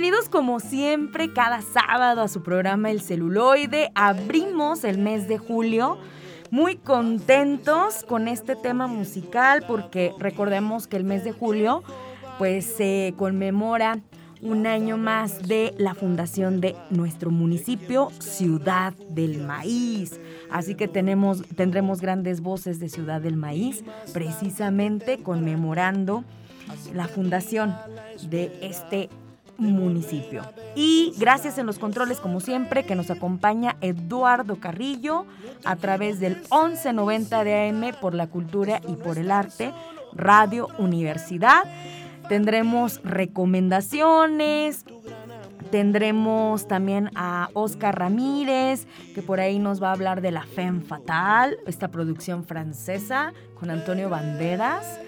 [0.00, 3.92] Bienvenidos como siempre cada sábado a su programa El celuloide.
[3.94, 5.98] Abrimos el mes de julio
[6.50, 11.82] muy contentos con este tema musical porque recordemos que el mes de julio
[12.38, 14.00] pues se conmemora
[14.40, 20.18] un año más de la fundación de nuestro municipio, Ciudad del Maíz.
[20.50, 26.24] Así que tenemos, tendremos grandes voces de Ciudad del Maíz, precisamente conmemorando
[26.94, 27.74] la fundación
[28.30, 29.10] de este
[29.60, 30.42] municipio.
[30.74, 35.26] Y gracias en los controles, como siempre, que nos acompaña Eduardo Carrillo
[35.64, 39.72] a través del 1190 de AM por la cultura y por el arte,
[40.12, 41.64] Radio Universidad.
[42.28, 44.84] Tendremos recomendaciones,
[45.70, 50.80] Tendremos también a Oscar Ramírez, que por ahí nos va a hablar de La Femme
[50.80, 54.98] Fatal, esta producción francesa con Antonio Banderas.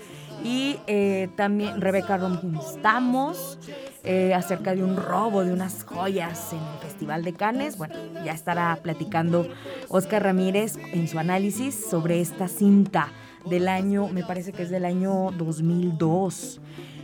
[0.44, 2.18] Y eh, también Rebeca
[2.60, 3.58] Stamos,
[4.04, 7.78] eh, acerca de un robo de unas joyas en el Festival de Cannes.
[7.78, 9.46] Bueno, ya estará platicando
[9.88, 13.08] Oscar Ramírez en su análisis sobre esta cinta
[13.44, 16.60] del año, me parece que es del año 2002.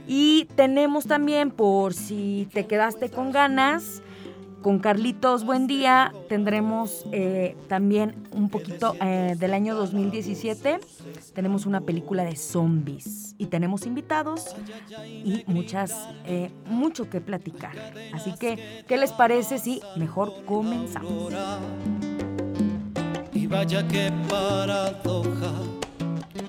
[0.06, 4.02] Y tenemos también, por si te quedaste con ganas,
[4.62, 10.81] con Carlitos Buen Día tendremos eh, también un poquito eh, del año 2017.
[11.34, 14.56] Tenemos una película de zombies y tenemos invitados
[15.06, 17.77] y muchas, eh, mucho que platicar.
[18.12, 21.33] Así que, ¿qué les parece si mejor comenzamos?
[23.33, 25.52] Y vaya que paradoja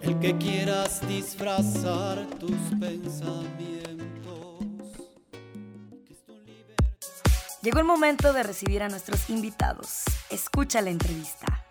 [0.02, 3.79] el que quieras disfrazar tus pensamientos.
[7.62, 10.06] Llegó el momento de recibir a nuestros invitados.
[10.30, 11.66] Escucha la entrevista.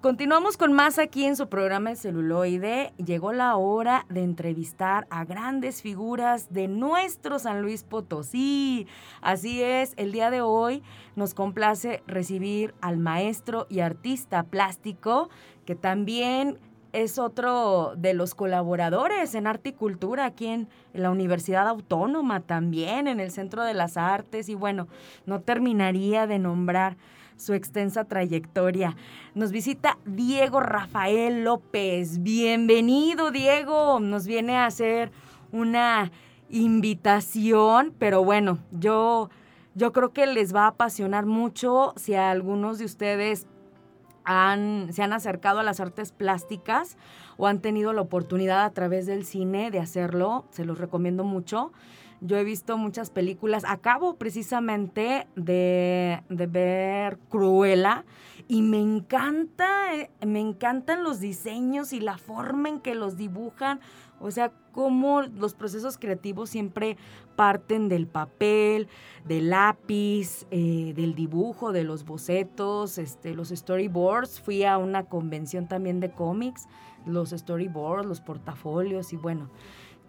[0.00, 2.92] Continuamos con más aquí en su programa El celuloide.
[2.96, 8.88] Llegó la hora de entrevistar a grandes figuras de nuestro San Luis Potosí.
[9.20, 10.82] Así es, el día de hoy
[11.14, 15.28] nos complace recibir al maestro y artista plástico
[15.64, 16.58] que también
[16.92, 23.06] es otro de los colaboradores en arte y cultura aquí en, la Universidad Autónoma también,
[23.06, 24.88] en el Centro de las Artes y bueno,
[25.24, 26.96] no terminaría de nombrar
[27.36, 28.96] su extensa trayectoria.
[29.34, 32.22] Nos visita Diego Rafael López.
[32.22, 34.00] Bienvenido, Diego.
[34.00, 35.12] Nos viene a hacer
[35.52, 36.10] una
[36.50, 39.30] invitación, pero bueno, yo,
[39.76, 43.46] yo creo que les va a apasionar mucho si a algunos de ustedes
[44.24, 46.96] se han acercado a las artes plásticas
[47.36, 51.72] o han tenido la oportunidad a través del cine de hacerlo, se los recomiendo mucho.
[52.20, 58.04] Yo he visto muchas películas, acabo precisamente de, de ver Cruella
[58.46, 63.80] y me encanta, eh, me encantan los diseños y la forma en que los dibujan.
[64.20, 66.98] O sea, cómo los procesos creativos siempre
[67.36, 68.88] parten del papel,
[69.26, 74.40] del lápiz, eh, del dibujo, de los bocetos, este, los storyboards.
[74.40, 76.66] Fui a una convención también de cómics,
[77.06, 79.48] los storyboards, los portafolios y bueno,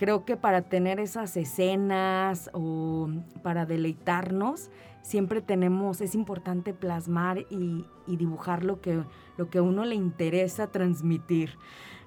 [0.01, 3.07] creo que para tener esas escenas o
[3.43, 4.71] para deleitarnos,
[5.03, 9.03] siempre tenemos, es importante plasmar y, y dibujar lo que,
[9.37, 11.55] lo que a uno le interesa transmitir.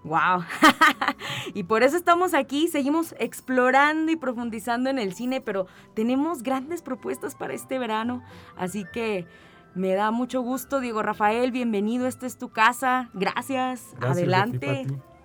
[0.03, 0.43] ¡Wow!
[1.55, 6.83] y por eso estamos aquí, seguimos explorando y profundizando en el cine, pero tenemos grandes
[6.83, 8.25] propuestas para este verano,
[8.57, 9.29] así que
[9.77, 14.85] me da mucho gusto, Diego Rafael, bienvenido, esta es tu casa, gracias, gracias adelante.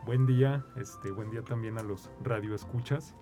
[0.10, 3.14] Buen día, este, buen día también a los radioescuchas.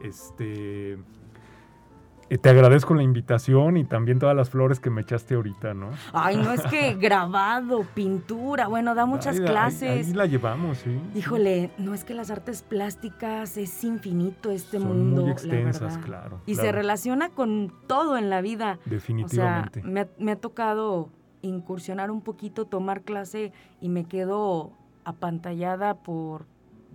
[0.00, 5.74] Este, eh, te agradezco la invitación y también todas las flores que me echaste ahorita,
[5.74, 5.90] ¿no?
[6.12, 10.06] Ay, no es que grabado, pintura, bueno, da muchas clases.
[10.06, 11.00] Ahí, la llevamos, sí.
[11.16, 16.42] Híjole, no es que las artes plásticas es infinito este mundo, muy extensas, la claro.
[16.46, 18.78] Y se relaciona con todo en la vida.
[18.84, 19.80] Definitivamente.
[19.80, 21.10] O sea, me, me ha tocado
[21.42, 24.76] incursionar un poquito, tomar clase y me quedo
[25.10, 26.46] apantallada por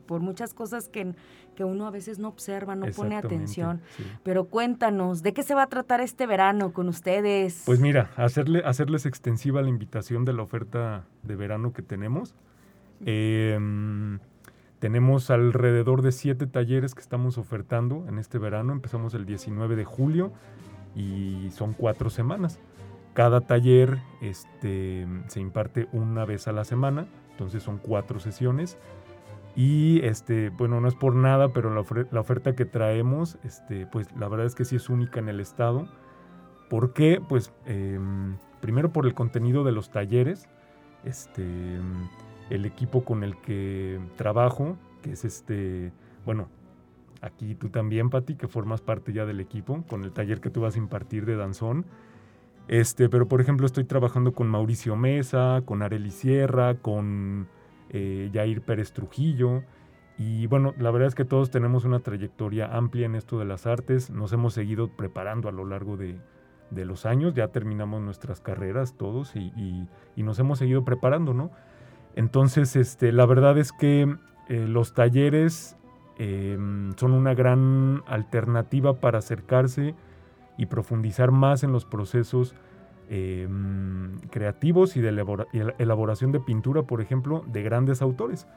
[0.05, 1.13] por muchas cosas que,
[1.55, 3.81] que uno a veces no observa, no pone atención.
[3.97, 4.03] sí.
[4.23, 7.63] Pero cuéntanos, ¿de qué se va a tratar este verano con ustedes?
[7.65, 12.35] Pues mira, hacerle, hacerles extensiva la invitación de la oferta de verano que tenemos.
[13.05, 14.19] Em,
[14.79, 18.73] tenemos alrededor de siete talleres que estamos ofertando en este verano.
[18.73, 20.31] Empezamos el 19 de julio
[20.95, 22.59] y son cuatro semanas.
[23.13, 28.77] Cada taller este, se imparte una vez a la semana, entonces son cuatro sesiones.
[29.57, 34.27] Y este, bueno, no es por nada, pero la, oferta que traemos, este, pues la
[34.29, 35.87] verdad es que sí es única en el estado.
[36.69, 37.21] ¿Por qué?
[37.27, 40.49] Pues em, primero por el contenido de los talleres,
[41.03, 41.45] este,
[42.49, 45.91] el equipo con el que trabajo, que es este,
[46.25, 46.47] bueno,
[47.21, 50.61] aquí tú también, Pati, que formas parte ya del equipo, con el taller que tú
[50.61, 51.85] vas a impartir de danzón.
[52.67, 57.47] Este, pero por ejemplo estoy trabajando con Mauricio Mesa, con Areli Sierra, con
[57.89, 59.63] eh, Jair Pérez Trujillo.
[60.17, 63.67] Y bueno, la verdad es que todos tenemos una trayectoria amplia en esto de las
[63.67, 64.09] artes.
[64.09, 66.17] Nos hemos seguido preparando a lo largo de,
[66.71, 67.33] de los años.
[67.33, 71.51] Ya terminamos nuestras carreras todos y, nos hemos seguido preparando, ¿no?
[72.15, 74.15] Entonces, este, la verdad es que
[74.47, 75.77] eh, los talleres
[76.17, 76.57] eh,
[76.95, 79.95] son una gran alternativa para acercarse
[80.57, 82.55] y profundizar más en los procesos
[83.09, 83.47] eh,
[84.31, 85.47] creativos y de elabora-
[85.77, 88.47] elaboración de pintura, por ejemplo, de grandes autores.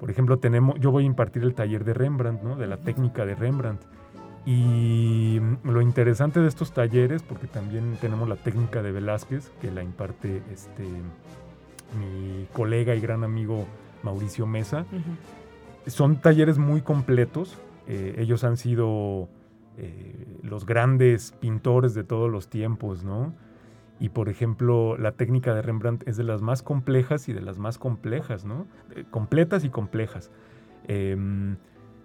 [0.00, 2.56] Por ejemplo, tenemos, yo voy a impartir el taller de Rembrandt, ¿no?
[2.56, 3.82] de la técnica de Rembrandt.
[4.44, 9.70] Y mm, lo interesante de estos talleres, porque también tenemos la técnica de Velázquez, que
[9.70, 10.84] la imparte este,
[11.98, 13.66] mi colega y gran amigo
[14.02, 14.84] Mauricio Mesa,
[15.86, 17.58] son talleres muy completos.
[17.88, 19.28] eh, ellos han sido
[19.78, 23.34] eh, los grandes pintores de todos los tiempos, ¿no?
[23.98, 27.58] Y por ejemplo, la técnica de Rembrandt es de las más complejas y de las
[27.58, 28.66] más complejas, ¿no?
[28.94, 30.30] Eh, completas y complejas.
[30.86, 31.56] Em,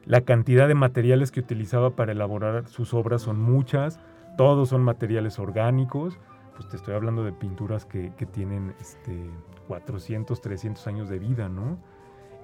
[0.06, 4.00] la cantidad de materiales que utilizaba para elaborar sus obras son muchas,
[4.38, 6.18] todos son materiales orgánicos.
[6.56, 9.30] Pues te estoy hablando de pinturas que, tienen este,
[9.68, 11.78] 400, 300 años de vida, ¿no?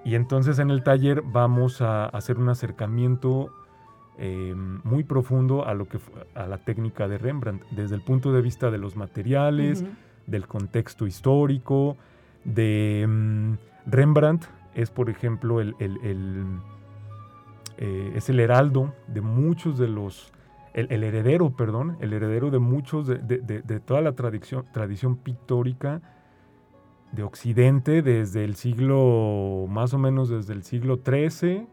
[0.03, 3.51] Y entonces en el taller vamos a hacer un acercamiento
[4.17, 4.53] eh,
[4.83, 5.99] muy profundo a lo que
[6.35, 9.83] a la técnica de Rembrandt, desde el punto de vista de los materiales,
[10.25, 11.97] del contexto histórico,
[12.43, 13.53] de mm,
[13.89, 16.45] Rembrandt es por ejemplo el, el- el,
[17.77, 20.31] eh, es el heraldo de muchos de los
[20.73, 24.65] el, el heredero, perdón, el heredero de muchos de, de- de- de toda la tradición,
[24.71, 26.01] tradición pictórica
[27.11, 31.65] de Occidente desde el siglo, más o menos desde el siglo XIII,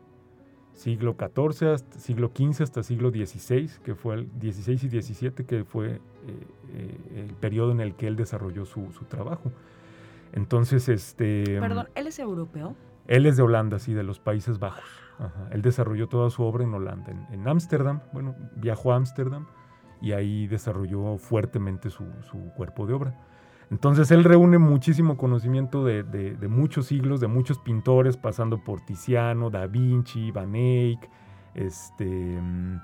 [0.74, 5.64] siglo XIV, hasta siglo XV hasta siglo XVI, que fue el 16 y 17, que
[5.64, 6.00] fue eh,
[6.74, 9.50] eh, el periodo en el que él desarrolló su, su trabajo.
[10.32, 12.74] Entonces, este, Perdón, ¿él es europeo?
[13.06, 14.82] él es de Holanda, sí, de los Países Bajos.
[15.18, 15.48] Ajá.
[15.52, 18.00] Él desarrolló toda su obra en Holanda, en- en Ámsterdam.
[18.12, 19.46] Bueno, viajó a Ámsterdam
[20.00, 23.14] y ahí desarrolló fuertemente su, su cuerpo de obra.
[23.70, 29.50] Entonces él reúne muchísimo conocimiento de, de- muchos siglos, de muchos pintores, pasando por Tiziano,
[29.50, 31.08] Da Vinci, Van Eyck,
[31.54, 32.04] este,
[32.40, 32.76] mm,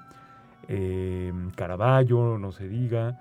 [0.69, 3.19] eh, Caravaggio, no se diga.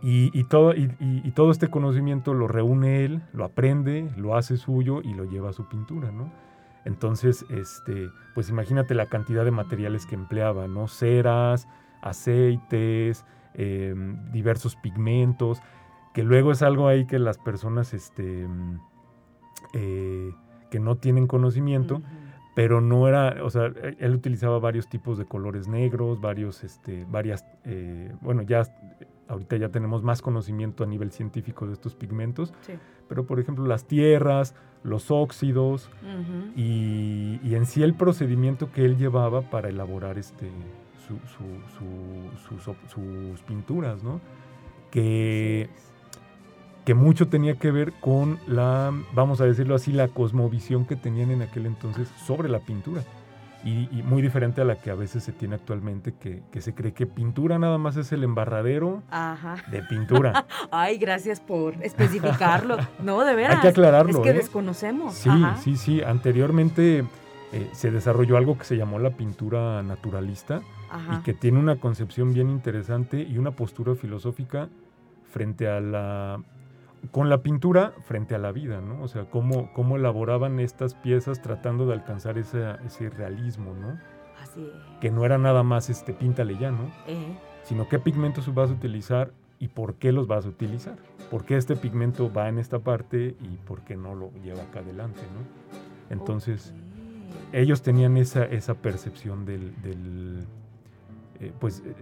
[0.00, 5.12] Y, todo, y todo este conocimiento lo reúne él, lo aprende, lo hace suyo y
[5.12, 6.30] lo lleva a su pintura, ¿no?
[6.84, 10.86] Entonces, este, pues imagínate la cantidad de materiales que empleaba, ¿no?
[10.86, 11.66] Ceras,
[12.00, 13.24] aceites,
[13.54, 15.60] em, diversos pigmentos,
[16.14, 18.46] que luego es algo ahí que las personas, este,
[19.74, 20.32] eh,
[20.70, 22.02] que no tienen conocimiento,
[22.54, 27.06] pero no era, o sea, e- él utilizaba varios tipos de colores negros, varios, este,
[27.08, 28.62] varias, eh, bueno, ya
[29.28, 32.74] ahorita ya tenemos más conocimiento a nivel científico de estos pigmentos, Sí.
[33.08, 35.90] pero por ejemplo las tierras, los óxidos
[36.56, 40.50] y, y en sí el procedimiento que él llevaba para elaborar este,
[41.06, 44.20] su- su- su- sus, pinturas, ¿no?
[44.90, 45.68] Que.
[46.88, 51.30] Que mucho tenía que ver con la, vamos a decirlo así, la cosmovisión que tenían
[51.30, 53.02] en aquel entonces sobre la pintura.
[53.62, 56.74] Y, y muy diferente a la que a veces se tiene actualmente, que, que se
[56.74, 59.56] cree que pintura nada más es el embarradero Ajá.
[59.70, 60.46] de pintura.
[60.70, 62.78] Ay, gracias por especificarlo.
[63.00, 63.56] No, de veras.
[63.56, 64.10] Hay que aclararlo.
[64.12, 64.32] Es que ¿eh?
[64.32, 65.12] desconocemos.
[65.12, 65.58] Sí, Ajá.
[65.58, 66.00] sí, sí.
[66.00, 67.04] Anteriormente
[67.52, 71.18] eh, se desarrolló algo que se llamó la pintura naturalista Ajá.
[71.20, 74.70] y que tiene una concepción bien interesante y una postura filosófica
[75.30, 76.40] frente a la
[77.10, 79.02] con la pintura frente a la vida, ¿no?
[79.02, 83.98] O sea, cómo, cómo elaboraban estas piezas tratando de alcanzar ese, ese realismo, ¿no?
[84.42, 84.98] Así es.
[85.00, 86.90] Que no era nada más este píntale ya, ¿no?
[87.06, 90.96] Eh, Sino qué pigmentos vas a utilizar y por qué los vas a utilizar.
[91.30, 94.80] ¿Por qué este pigmento va en esta parte y por qué no lo lleva acá
[94.80, 96.14] adelante, ¿no?
[96.14, 96.72] Entonces,
[97.52, 100.46] ellos tenían esa, esa percepción del, del,
[101.40, 101.94] eh, pues, eh,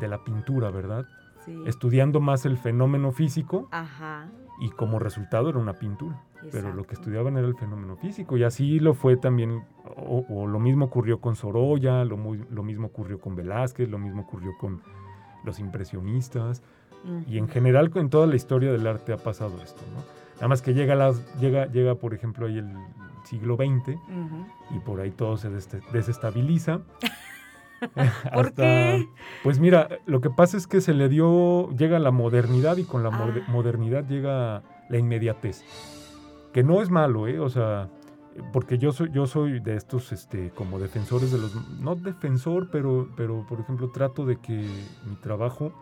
[0.00, 1.04] de la pintura, ¿verdad?
[1.44, 1.62] Sí.
[1.66, 4.28] Estudiando más el fenómeno físico Ajá.
[4.60, 6.22] y como resultado era una pintura.
[6.52, 9.62] Pero lo que estudiaban era el fenómeno físico y así lo fue también,
[9.96, 13.98] o, o lo mismo ocurrió con Sorolla, lo, muy- lo mismo ocurrió con Velázquez, lo
[13.98, 14.82] mismo ocurrió con
[15.44, 16.62] los impresionistas
[17.28, 20.02] y en general en toda la historia del arte ha pasado esto, ¿no?
[20.36, 22.70] Nada más que llega, las, llega, llega por ejemplo, ahí el
[23.24, 23.96] siglo XX
[24.74, 25.48] y por ahí todo se
[25.92, 26.80] desestabiliza.
[28.34, 29.08] ¿Por Hasta- qué?
[29.42, 33.02] Pues mira, lo que pasa es que se le dio, llega la modernidad y con
[33.02, 33.44] la Ah.
[33.48, 35.62] modernidad llega la inmediatez.
[36.52, 37.40] Que no es malo, ¿eh?
[37.40, 37.88] O sea,
[38.52, 43.08] porque yo soy, yo soy de estos, este, como defensores de los, no defensor, pero,
[43.16, 44.52] pero por ejemplo trato de que
[45.06, 45.72] mi trabajo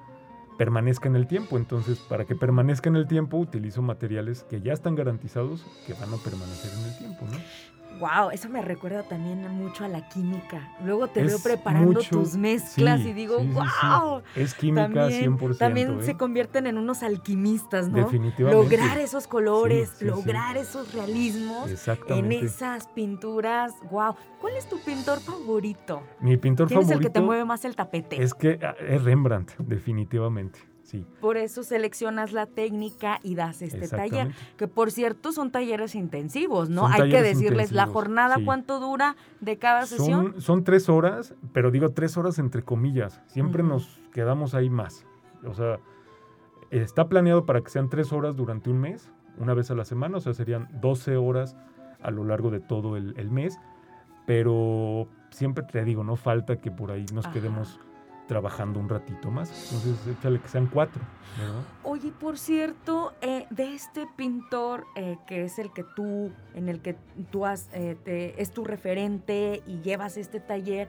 [0.59, 1.57] permanezca en el tiempo.
[1.57, 6.13] Entonces, para que permanezca en el tiempo, utilizo materiales que ya están garantizados que van
[6.13, 7.39] a permanecer en el tiempo, ¿no?
[7.99, 10.73] Wow, eso me recuerda también mucho a la química.
[10.85, 13.87] Luego te veo preparando mucho- tus mezclas sí, y digo, sí, sí, sí.
[13.87, 14.23] wow.
[14.35, 15.59] Es química También, 100%.
[15.59, 16.03] también ¿eh?
[16.03, 17.99] se convierten en unos alquimistas, ¿no?
[17.99, 18.63] Definitivamente.
[18.63, 21.71] Lograr esos colores, lograr esos realismos
[22.09, 23.73] en esas pinturas.
[23.91, 24.15] Wow.
[24.41, 26.03] ¿Cuál es tu pintor favorito?
[26.21, 28.23] Mi pintor ¿Quién es favorito el que te mueve más el tapete?
[28.23, 30.59] es que ah, es Rembrandt, definitivamente.
[30.93, 34.33] Sí, Por eso seleccionas la técnica y das este taller.
[34.59, 36.83] Que por cierto son talleres intensivos, ¿no?
[36.83, 38.45] Son Hay que decirles la jornada, sí.
[38.45, 40.33] ¿cuánto dura de cada sesión?
[40.33, 43.23] Son, son tres horas, pero digo tres horas entre comillas.
[43.27, 45.07] Siempre nos quedamos ahí más.
[45.47, 45.79] O sea,
[46.71, 50.19] está planeado para que sean tres horas durante un mes, una vez a la semana,
[50.19, 51.57] o sea, serían 12 horas
[52.03, 53.59] a lo largo de todo el, el mes.
[54.27, 57.33] Pero siempre te digo, no falta que por ahí nos Ajá.
[57.33, 57.81] quedemos
[58.27, 59.51] trabajando un ratito más.
[59.73, 61.03] Entonces, échale que sean cuatro,
[61.39, 61.63] ¿verdad?
[61.83, 66.81] Oye, por cierto, eh, de este pintor eh, que es el que tú, en el
[66.81, 66.97] que
[67.31, 70.89] tú has, eh, te- es tu referente y llevas este taller,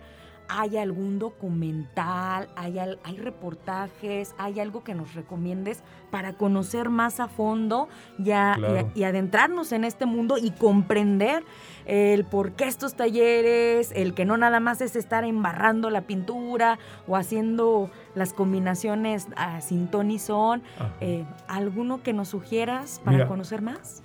[0.50, 7.20] ¿hay algún documental, hay, al- hay reportajes, hay algo que nos recomiendes para conocer más
[7.20, 7.88] a fondo
[8.20, 8.92] y, a- y a- Claro.
[8.94, 11.44] y adentrarnos en este mundo y comprender
[11.86, 16.80] el por qué estos talleres, el que no nada más es estar embarrando la pintura
[17.08, 20.62] o haciendo las combinaciones a sin ton y son?
[21.02, 23.28] Eh, ¿Alguno que nos sugieras para Mira.
[23.28, 24.04] conocer más?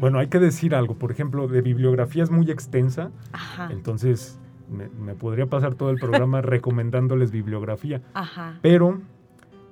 [0.00, 0.94] Bueno, hay que decir algo.
[0.96, 3.10] Por ejemplo, de bibliografía es muy extensa.
[3.32, 4.38] Ajá, Entonces,
[4.70, 8.02] me, me podría pasar todo el programa recomendándoles bibliografía.
[8.14, 8.58] ajá.
[8.62, 9.00] Pero,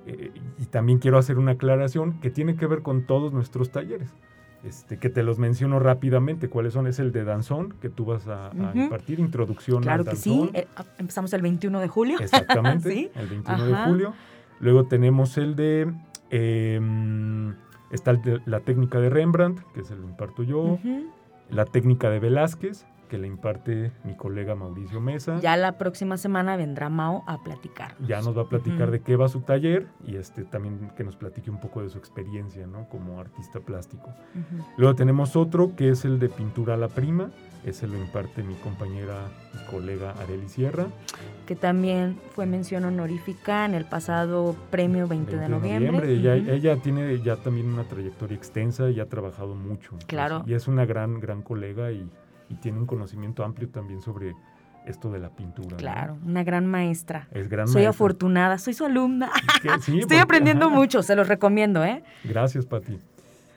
[0.07, 4.13] eh, y también quiero hacer una aclaración que tiene que ver con todos nuestros talleres.
[4.63, 6.49] Este, que te los menciono rápidamente.
[6.51, 6.87] ¿Cuáles son?
[6.87, 10.49] Es el de Danzón, que tú vas a, impartir, introducción Claro al que Danzón.
[10.49, 10.51] sí.
[10.53, 12.19] eh, ah, empezamos el 21 de julio.
[12.21, 13.11] Exactamente, Sí.
[13.15, 13.67] el 21 Ajá.
[13.67, 14.13] de julio.
[14.61, 15.91] Luego tenemos el de...
[16.31, 17.55] em,
[17.91, 20.79] está el de la técnica de Rembrandt, que se lo imparto yo.
[21.49, 25.41] La técnica de Velázquez, que le imparte mi colega Mauricio Mesa.
[25.41, 27.97] Ya la próxima semana vendrá Mao a platicar.
[28.07, 31.17] Ya nos va a platicar de qué va su taller y este también que nos
[31.17, 32.89] platique un poco de su experiencia, ¿no?
[32.89, 34.11] Como artista plástico.
[34.35, 34.65] Ujú.
[34.79, 37.31] Luego tenemos otro que es el de pintura a la prima.
[37.65, 40.87] Ese lo imparte mi compañera y colega Areli Sierra.
[41.47, 46.13] Que también fue mención honorífica en el pasado premio 20, 20 de noviembre.
[46.13, 46.51] Ella, Ujú.
[46.53, 49.97] ella tiene ya también una trayectoria extensa y ha trabajado mucho.
[50.07, 50.45] Claro.
[50.47, 52.09] Y es una gran, gran colega y,
[52.51, 54.35] y tiene un conocimiento amplio también sobre
[54.87, 55.71] esto de la pintura.
[55.71, 55.77] ¿no?
[55.77, 57.29] Claro, una gran maestra.
[57.33, 57.91] Es gran Soy maestra.
[57.91, 59.31] afortunada, soy su alumna.
[59.63, 60.75] Sí, Estoy porque- aprendiendo ajá.
[60.75, 62.03] mucho, se los recomiendo, ¿eh?
[62.25, 62.99] Gracias, Pati.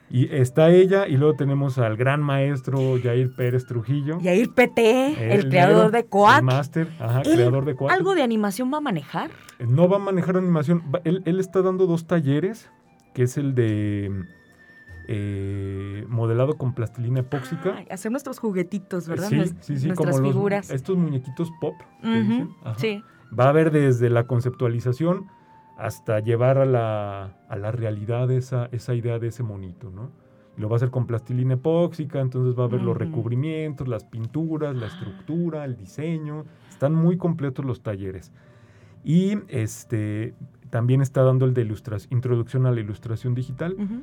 [0.10, 4.20] Y está ella y luego tenemos al gran maestro Jair Pérez Trujillo.
[4.20, 6.44] Yair PT, el, el creador de El Coat.
[6.44, 7.92] máster, ajá, Él, creador de Coat.
[7.92, 9.32] ¿Algo de animación va a manejar?
[9.60, 10.84] No va a manejar animación.
[11.06, 12.70] él, él está dando dos talleres,
[13.16, 14.12] que es el de
[15.08, 17.76] eh, modelado con plastilina epóxica.
[17.78, 19.30] Ay, hacer nuestros juguetitos, ¿verdad?
[19.30, 20.70] Sí, Nues- sí, sí, Nuestras como los- figuras.
[20.72, 21.76] estos muñequitos pop.
[22.78, 23.04] Sí.
[23.38, 25.28] Va a haber desde la conceptualización
[25.78, 30.12] hasta llevar a la, a la realidad esa, esa idea de ese monito, ¿no?
[30.56, 34.76] Lo va a hacer con plastilina epóxica, entonces va a haber los recubrimientos, las pinturas,
[34.76, 34.90] la Ah.
[34.90, 36.46] estructura, el diseño.
[36.70, 38.32] Están muy completos los talleres.
[39.04, 40.36] Y este
[40.70, 43.74] también está dando el de ilustración, introducción a la ilustración digital.
[43.80, 44.02] Ujú.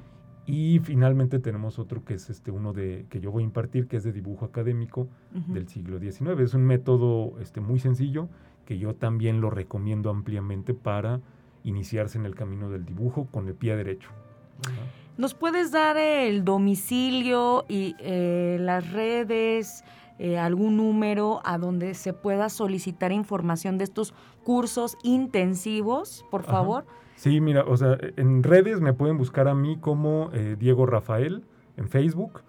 [0.51, 3.97] Y finalmente tenemos otro que es este uno de que yo voy a impartir, que
[3.97, 5.53] es de dibujo académico Ujú.
[5.55, 6.41] del siglo XIX.
[6.41, 8.29] Es un método este, muy sencillo
[8.65, 11.21] que yo también lo recomiendo ampliamente para
[11.65, 14.11] iniciarse en el camino del dibujo con el pie derecho.
[14.67, 14.83] ¿verdad?
[15.17, 19.85] ¿Nos puedes dar el domicilio y eh, las redes,
[20.19, 24.15] eh, algún número a donde se pueda solicitar información de estos
[24.45, 26.53] cursos intensivos, por Ajá.
[27.21, 31.45] Sí, mira, o sea, en redes me pueden buscar a mí como eh, Diego Rafael
[31.77, 32.41] en Facebook.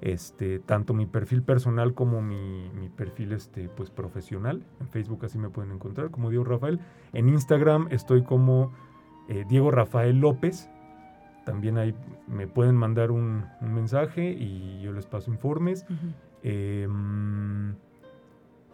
[0.00, 4.64] Este, tanto mi perfil personal como mi, mi perfil este, pues, profesional.
[4.80, 6.80] En Facebook así me pueden encontrar como Diego Rafael.
[7.12, 8.72] En Instagram estoy como
[9.28, 10.68] eh, Diego Rafael López.
[11.46, 11.94] También ahí
[12.26, 15.86] me pueden mandar un, un mensaje y yo les paso informes.
[16.42, 16.88] Eh,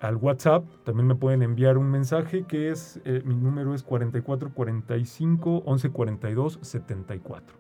[0.05, 5.63] al WhatsApp también me pueden enviar un mensaje que es, eh, mi número es 4445
[5.67, 7.57] 1142 74.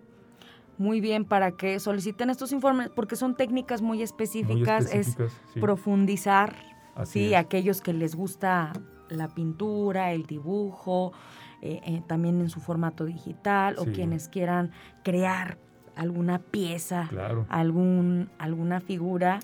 [0.76, 5.16] Muy bien, para que soliciten estos informes, porque son técnicas muy Muy específicas, sí, es
[5.60, 6.56] profundizar,
[6.96, 7.38] así sí, es.
[7.40, 8.72] aquellos que les gusta
[9.08, 11.12] la pintura, el dibujo,
[11.62, 14.72] eh, eh, también en su formato digital, o quienes quieran
[15.04, 15.58] crear
[15.94, 17.46] alguna pieza, Claro.
[17.48, 19.38] algún, alguna figura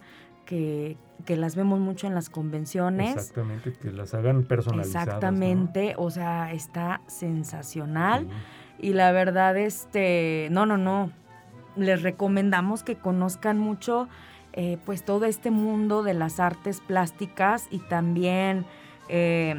[0.46, 3.16] que, que las vemos mucho en las convenciones.
[3.16, 5.06] Exactamente, que las hagan personalizadas.
[5.06, 5.12] ¿no?
[5.12, 8.26] Exactamente, o sea, está sensacional.
[8.78, 8.88] Sí.
[8.88, 11.10] Y la verdad, este, no, no, no.
[11.76, 14.08] Les recomendamos que conozcan mucho,
[14.52, 18.64] eh, pues, todo este mundo de las artes plásticas y también,
[19.08, 19.54] eh,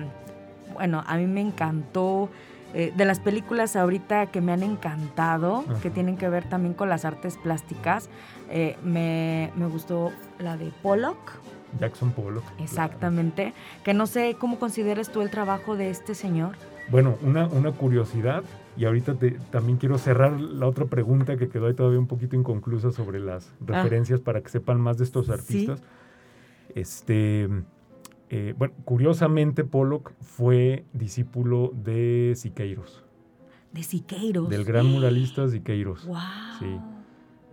[0.73, 2.29] bueno, a mí me encantó.
[2.73, 6.89] Eh, de las películas ahorita que me han encantado, que tienen que ver también con
[6.89, 8.09] las artes plásticas,
[8.49, 11.17] eh, me, me gustó la de Pollock,
[11.79, 12.43] Jackson Pollock.
[12.45, 12.63] claro.
[12.63, 16.55] exactamente, que no sé cómo consideres tú el trabajo de este señor.
[16.89, 18.43] Bueno, una, una curiosidad,
[18.75, 22.35] y ahorita te- también quiero cerrar la otra pregunta que quedó ahí todavía un poquito
[22.35, 23.53] inconclusa sobre las Ah.
[23.67, 25.31] referencias para que sepan más de estos Sí.
[25.31, 25.81] artistas.
[26.75, 27.49] Este,
[28.33, 33.03] eh, bueno, curiosamente Pollock fue discípulo de Siqueiros,
[33.73, 34.49] De Siqueiros.
[34.49, 36.05] del gran muralista Siqueiros.
[36.07, 36.17] ¡Wow!
[36.59, 36.77] Sí.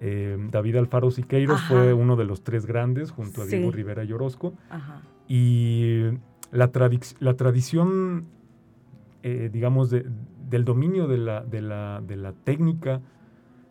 [0.00, 1.68] Eh, David Alfaro Siqueiros Ajá.
[1.68, 3.56] fue uno de los tres grandes junto a Sí.
[3.56, 4.54] Diego Rivera y Orozco.
[4.70, 5.02] Ajá.
[5.26, 6.04] Y
[6.52, 8.26] la, tradic- la tradición,
[9.24, 10.06] eh, digamos, de-
[10.48, 13.00] del dominio de la, de, la, de la técnica,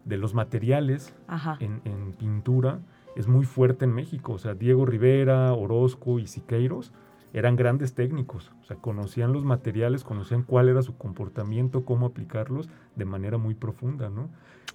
[0.04, 1.16] de los materiales
[1.60, 2.80] en pintura,
[3.18, 4.34] es muy fuerte en México.
[4.34, 6.94] O sea, Diego Rivera, Orozco y Siqueiros
[7.34, 8.52] eran grandes técnicos.
[8.62, 13.56] O sea, conocían los materiales, conocían cuál era su comportamiento, cómo aplicarlos de manera muy
[13.56, 14.30] profunda, ¿no?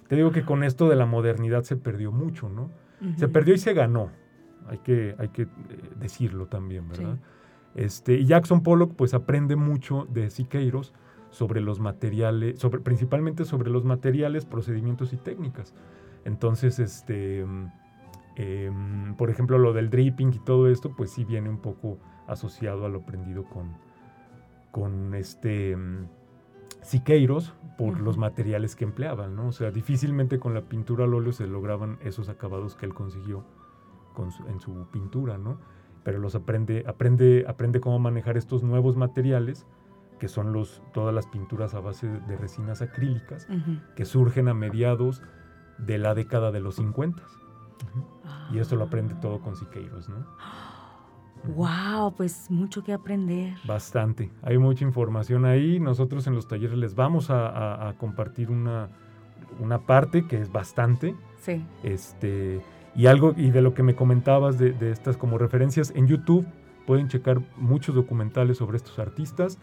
[0.07, 2.69] Te digo que con esto de la modernidad se perdió mucho, ¿no?
[3.17, 4.11] Se perdió y se ganó.
[4.67, 5.47] Hay que, hay que eh,
[5.99, 7.15] decirlo también, ¿verdad?
[7.15, 7.81] Sí.
[7.83, 10.93] Este, y Jackson Pollock pues aprende mucho de Siqueiros
[11.31, 15.73] sobre los materiales, sobre, principalmente sobre los materiales, procedimientos y técnicas.
[16.23, 17.45] Entonces, este,
[18.35, 22.85] em, por ejemplo, lo del dripping y todo esto, pues sí viene un poco asociado
[22.85, 23.73] a lo aprendido con,
[24.71, 26.07] con este mm,
[26.81, 29.47] Siqueiros por los materiales que empleaban, ¿no?
[29.47, 33.43] O sea, difícilmente con la pintura al óleo se lograban esos acabados que él consiguió
[34.13, 35.57] con su- en su pintura, ¿no?
[36.03, 39.65] Pero los aprende, aprende, aprende cómo manejar estos nuevos materiales,
[40.19, 43.47] que son los, todas las pinturas a base de, resinas acrílicas,
[43.95, 45.21] que surgen a mediados
[45.77, 47.23] de la década de los 50.
[48.51, 50.25] Y eso lo aprende todo con Siqueiros, ¿no?
[51.55, 53.55] Wow, pues mucho que aprender.
[53.65, 54.31] Bastante.
[54.43, 55.79] Hay mucha información ahí.
[55.79, 58.89] Nosotros en los talleres les vamos a, a- a compartir una,
[59.59, 61.15] una parte que es bastante.
[61.41, 61.65] Sí.
[61.83, 62.61] Este,
[62.95, 66.45] y algo, y de lo que me comentabas de, de estas como referencias, en YouTube
[66.87, 69.57] pueden checar muchos documentales sobre estos artistas.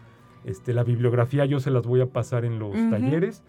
[0.44, 3.42] Este, la bibliografía yo se las voy a pasar en los talleres.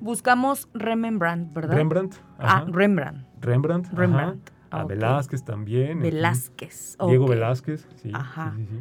[0.00, 1.76] Buscamos Rembrandt, ¿verdad?
[1.76, 2.14] Rembrandt.
[2.38, 3.26] Ah, ajá, Rembrandt.
[3.40, 3.86] Rembrandt.
[3.86, 4.50] ajá, Rembrandt.
[4.70, 4.84] A Ah.
[4.84, 6.00] Velázquez también.
[6.00, 6.96] Velázquez.
[7.06, 7.26] Diego.
[7.26, 8.10] Velázquez, sí.
[8.14, 8.52] Ajá.
[8.56, 8.76] sí, sí,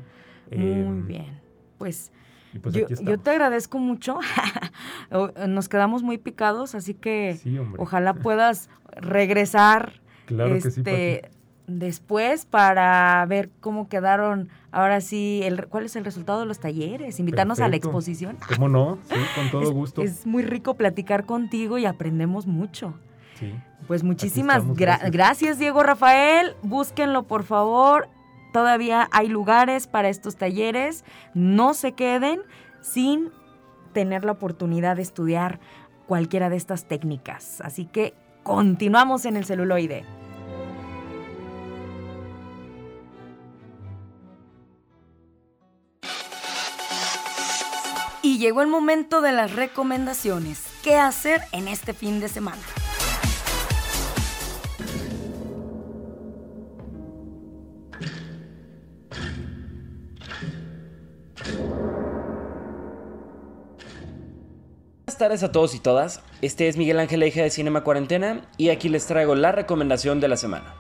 [0.52, 0.58] sí.
[0.58, 1.42] Muy Em, bien.
[1.78, 2.12] Pues,
[2.62, 4.20] pues yo, yo te agradezco mucho.
[5.48, 9.94] Nos quedamos muy picados, así que Sí, ojalá puedas regresar
[10.26, 11.32] Claro que sí, este.
[11.68, 17.20] Después para ver cómo quedaron ahora sí, el, cuál es el resultado de los talleres,
[17.20, 18.38] invitarnos a la exposición.
[18.56, 18.98] ¿Cómo no?
[19.10, 20.02] Sí, con todo Es- gusto.
[20.02, 22.94] Es muy rico platicar contigo y aprendemos mucho.
[23.40, 23.54] Sí.
[23.88, 25.12] Pues muchísimas estamos, gra- gracias.
[25.12, 26.56] gracias, Diego Rafael.
[26.64, 28.10] Búsquenlo, por favor.
[28.54, 31.04] Todavía hay lugares para estos talleres.
[31.34, 32.42] No se queden
[32.82, 33.30] sin
[33.94, 35.60] tener la oportunidad de estudiar
[36.08, 37.62] cualquiera de estas técnicas.
[37.62, 40.04] Así que continuamos en el celuloide.
[48.38, 50.64] Llegó el momento de las recomendaciones.
[50.84, 52.62] ¿Qué hacer en este fin de semana?
[65.08, 66.22] Buenas tardes a todos y todas.
[66.44, 70.28] Este es Miguel Ángel Eje de Cinema Cuarentena y aquí les traigo la recomendación de
[70.28, 70.76] la semana.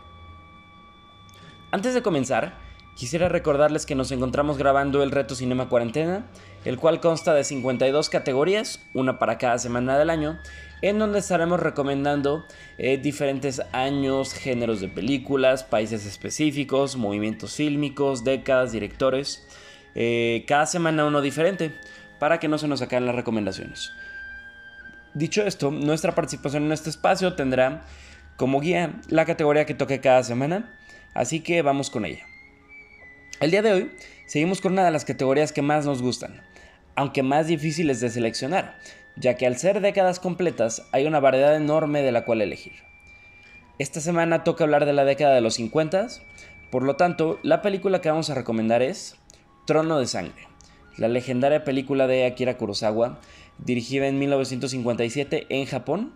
[1.72, 2.66] Antes de comenzar,
[2.98, 6.26] quisiera recordarles que nos encontramos grabando el reto Cinema Cuarentena,
[6.66, 10.40] el cual consta de 52 categorías, una para cada semana del año,
[10.82, 12.46] en donde estaremos recomendando
[12.78, 19.48] eh, diferentes años, géneros de películas, países específicos, movimientos fílmicos, décadas, directores.
[19.94, 21.76] Eh, cada semana uno diferente,
[22.20, 23.92] para que no se nos acaben las recomendaciones.
[25.14, 27.86] Dicho esto, nuestra participación en este espacio tendrá
[28.38, 30.76] como guía la categoría que toque cada semana,
[31.14, 32.26] así que vamos con ella.
[33.39, 33.91] El día de hoy
[34.26, 36.41] seguimos con una de las categorías que más nos gustan,
[36.95, 38.80] aunque más difíciles de seleccionar,
[39.15, 42.73] ya que al ser décadas completas hay una variedad enorme de la cual elegir.
[43.78, 46.08] Esta semana toca hablar de la década de los 50,
[46.71, 49.17] por lo tanto, la película que vamos a recomendar es
[49.67, 50.47] Trono de Sangre,
[50.97, 53.19] la legendaria película de Akira Kurosawa,
[53.60, 56.12] dirigida en 1957 en Japón,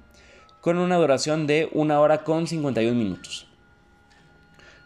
[0.60, 3.50] con una duración de 1 hora con 51 minutos.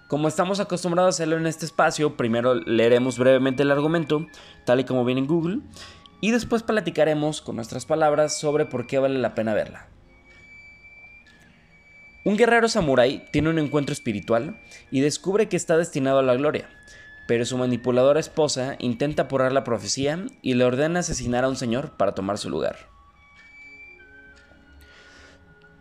[0.07, 4.27] Como estamos acostumbrados a hacerlo en este espacio, primero leeremos brevemente el argumento,
[4.63, 5.61] tal y como viene en Google,
[6.21, 9.87] y después platicaremos con nuestras palabras sobre por qué vale la pena verla.
[12.23, 16.69] Un guerrero samurái tiene un encuentro espiritual y descubre que está destinado a la gloria,
[17.27, 21.97] pero su manipuladora esposa intenta apurar la profecía y le ordena asesinar a un señor
[21.97, 22.77] para tomar su lugar.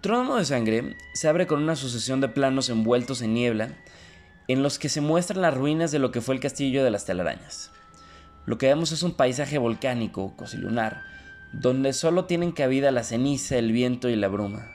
[0.01, 3.79] Trono de Sangre se abre con una sucesión de planos envueltos en niebla
[4.49, 7.05] en los que se muestran las ruinas de lo que fue el castillo de las
[7.05, 7.71] telarañas.
[8.47, 11.03] Lo que vemos es un paisaje volcánico, cosilunar,
[11.53, 14.71] donde solo tienen cabida la ceniza, el viento y la bruma.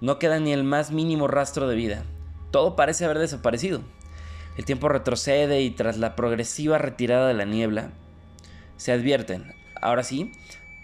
[0.00, 2.02] No queda ni el más mínimo rastro de vida.
[2.50, 3.82] Todo parece haber desaparecido.
[4.58, 7.90] El tiempo retrocede y tras la progresiva retirada de la niebla,
[8.76, 10.32] se advierten, ahora sí,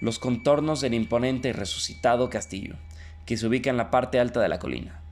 [0.01, 2.77] los contornos del imponente y resucitado castillo,
[3.27, 5.03] que se ubica en la parte alta de la colina.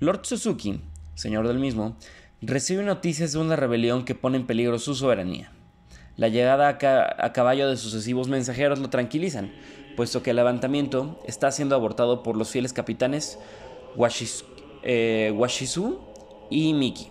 [0.00, 0.80] Lord Suzuki,
[1.18, 1.96] señor del mismo,
[2.40, 5.50] recibe noticias de una rebelión que pone en peligro su soberanía.
[6.16, 9.52] La llegada a, caballo de sucesivos mensajeros lo tranquilizan,
[9.96, 13.36] puesto que el levantamiento está siendo abortado por los fieles capitanes
[14.84, 15.98] eh, Washizu
[16.50, 17.08] y Miki.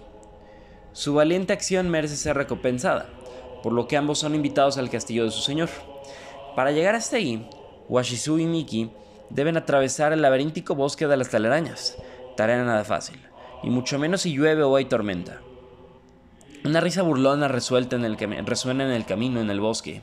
[0.93, 3.09] Su valiente acción merece ser recompensada,
[3.61, 5.67] por lo que ambos son invitados al castillo de su señor.
[6.55, 7.45] Para llegar hasta ahí,
[7.89, 8.89] Washizu y Miki
[9.29, 11.97] deben atravesar el laberíntico bosque de las telarañas,
[12.37, 13.26] tarea nada fácil,
[13.63, 15.41] y mucho menos si llueve o hay tormenta.
[16.63, 20.01] Una risa burlona resuena en el camino en el bosque.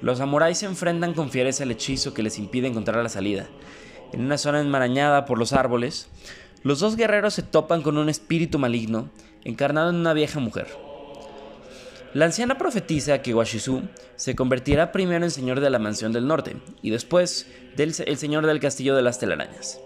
[0.00, 3.46] Los samuráis se enfrentan con fiereza al hechizo que les impide encontrar la salida.
[4.12, 6.08] En una zona enmarañada por los árboles,
[6.62, 9.10] los dos guerreros se topan con un espíritu maligno
[9.44, 10.68] encarnado en una vieja mujer.
[12.14, 13.82] La anciana profetiza que Washizu
[14.16, 18.46] se convertirá primero en señor de la mansión del norte y después del el señor
[18.46, 19.78] del castillo de las telarañas.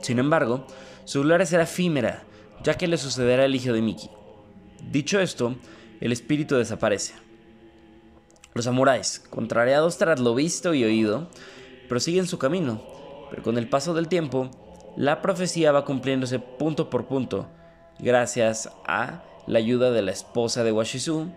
[0.00, 0.66] Sin embargo,
[1.04, 2.22] su gloria será efímera,
[2.62, 4.10] ya que le sucederá el hijo de Miki.
[4.90, 5.56] Dicho esto,
[6.00, 7.14] el espíritu desaparece.
[8.54, 11.28] Los samuráis, contrariados tras lo visto y oído,
[11.88, 12.82] prosiguen su camino,
[13.30, 14.50] pero con el paso del tiempo,
[14.96, 17.48] la profecía va cumpliéndose punto por punto,
[17.98, 21.30] gracias a la ayuda de la esposa de Washizu,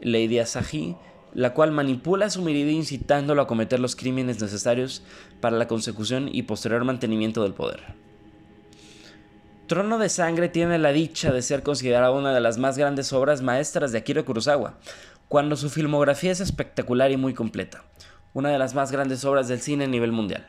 [0.00, 0.96] Lady Asahi,
[1.34, 5.02] la cual manipula a su marido incitándolo a cometer los crímenes necesarios
[5.40, 8.03] para la consecución y posterior mantenimiento del poder.
[9.66, 13.40] Trono de Sangre tiene la dicha de ser considerada una de las más grandes obras
[13.40, 14.74] maestras de Akira Kurosawa,
[15.28, 17.82] cuando su filmografía es espectacular y muy completa,
[18.34, 20.46] una de las más grandes obras del cine a nivel mundial.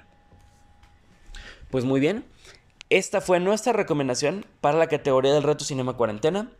[1.71, 2.25] Pues muy bien,
[2.89, 6.51] esta fue nuestra recomendación para la categoría del reto Cinema Cuarentena,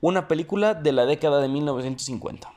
[0.00, 2.52] una película de la década de 1950.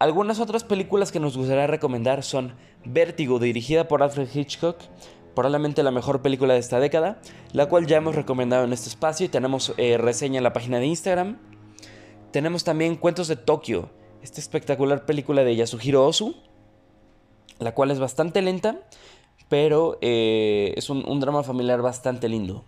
[0.00, 4.78] Algunas otras películas que nos gustaría recomendar son Vértigo, dirigida por Alfred Hitchcock,
[5.34, 7.20] probablemente la mejor película de esta década,
[7.52, 10.78] la cual ya hemos recomendado en este espacio y tenemos eh, reseña en la página
[10.78, 11.38] de Instagram.
[12.30, 13.90] Tenemos también Cuentos de Tokio,
[14.22, 16.34] esta espectacular película de Yasuhiro Ozu,
[17.58, 18.80] la cual es bastante lenta,
[19.48, 22.64] pero eh, es un, drama familiar bastante lindo.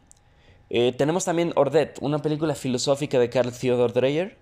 [0.71, 4.39] Eh, tenemos también Ordet, una película filosófica de Carl Theodor Dreyer,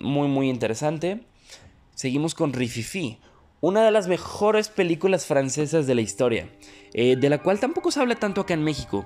[0.00, 1.24] muy muy interesante.
[1.94, 3.18] Seguimos con Rififi,
[3.66, 6.48] una de las mejores películas francesas de la historia,
[6.94, 9.04] de la cual tampoco se habla tanto acá en México.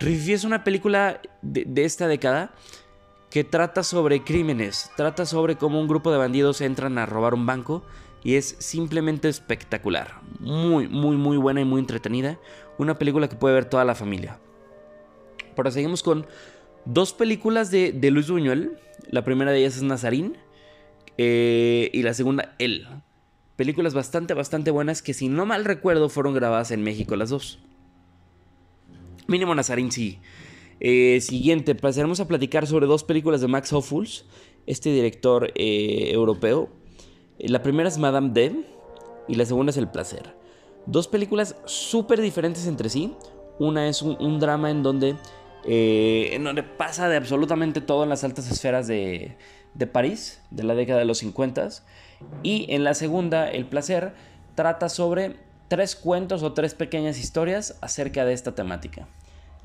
[0.00, 2.52] Rififi es una película de, esta década
[3.30, 7.46] que trata sobre crímenes, trata sobre cómo un grupo de bandidos entran a robar un
[7.46, 7.84] banco
[8.24, 10.20] y es simplemente espectacular.
[10.40, 12.36] Muy, muy, muy buena y muy entretenida.
[12.78, 14.40] Una película que puede ver toda la familia.
[15.56, 16.26] Ahora seguimos con
[16.84, 18.76] dos películas de, Luis Buñuel.
[19.08, 20.36] La primera de ellas es Nazarín
[21.16, 22.88] eh, y la segunda Él.
[23.60, 27.58] Películas bastante, bastante buenas que si no mal recuerdo fueron grabadas en México las dos.
[29.26, 30.18] Mínimo Nazarín sí.
[30.80, 34.24] Eh, siguiente, pasaremos a platicar sobre dos películas de Max Hoffuls,
[34.66, 36.70] este director eh, europeo,
[37.38, 38.64] la primera es Madame D
[39.28, 40.34] y la segunda es El placer.
[40.86, 43.14] Dos películas súper diferentes entre sí.
[43.58, 45.16] Una es un, drama en donde,
[45.66, 49.36] eh, en donde pasa de absolutamente todo en las altas esferas de,
[49.74, 51.68] de París, de la década de los 50.
[52.42, 54.12] Y en la segunda, El placer,
[54.54, 55.36] trata sobre
[55.68, 59.06] tres cuentos o tres pequeñas historias acerca de esta temática.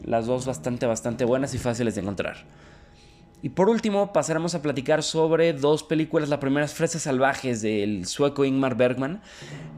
[0.04, 2.46] Las dos bastante, bastante buenas y fáciles de encontrar.
[3.42, 6.30] Y por último, pasaremos a platicar sobre dos películas.
[6.30, 9.22] La primera es Fresas Salvajes del sueco Ingmar Bergman,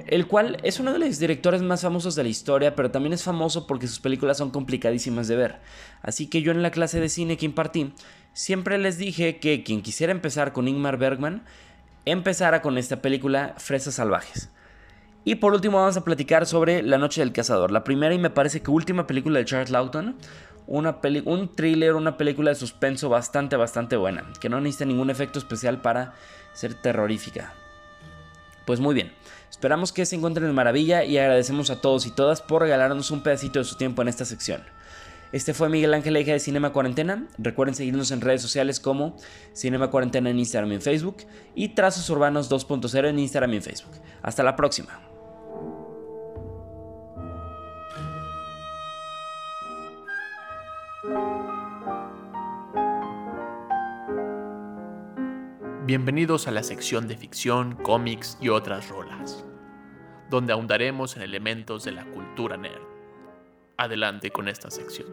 [0.05, 3.23] el cual es uno de los directores más famosos de la historia, pero también es
[3.23, 5.55] famoso porque sus películas son complicadísimas de ver.
[6.01, 7.93] Así que yo en la clase de cine que impartí,
[8.31, 11.43] siempre les dije que quien quisiera empezar con Ingmar Bergman,
[12.12, 14.50] empezara con esta película Fresas Salvajes.
[15.26, 18.30] Y por último vamos a platicar sobre La Noche del Cazador, la primera y me
[18.30, 20.15] parece que última película de Charles Lawton,
[20.67, 25.38] una un thriller, una película de suspenso bastante, bastante buena, que no necesita ningún efecto
[25.38, 26.13] especial para
[26.54, 27.52] ser terrorífica.
[28.65, 29.12] Pues muy bien,
[29.50, 33.22] esperamos que se encuentren en maravilla y agradecemos a todos y todas por regalarnos un
[33.22, 34.63] pedacito de su tiempo en esta sección.
[35.33, 37.27] Este fue Miguel Ángel Eje de Cinema Cuarentena.
[37.37, 39.17] Recuerden seguirnos en redes sociales como
[39.53, 41.17] Cinema Cuarentena en Instagram y en Facebook
[41.53, 43.91] y Trazos Urbanos 2.0 en Instagram y en Facebook.
[44.21, 45.01] Hasta la próxima.
[55.85, 59.45] Bienvenidos a la sección de ficción, cómics y otras rolas,
[60.29, 62.96] donde ahondaremos en elementos de la cultura nerd.
[63.79, 65.07] Adelante con esta sección.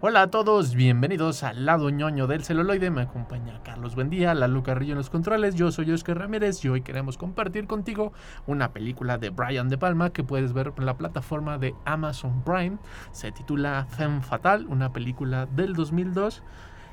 [0.00, 2.92] Hola a todos, bienvenidos al lado ñoño del celuloide.
[2.92, 5.56] Me acompaña Carlos Buendía, la Carrillo en los controles.
[5.56, 8.12] Yo soy Oscar Ramírez y hoy queremos compartir contigo
[8.46, 12.78] una película de Brian De Palma que puedes ver en la plataforma de Amazon Prime.
[13.10, 16.44] Se titula Femme Fatal, una película del 2002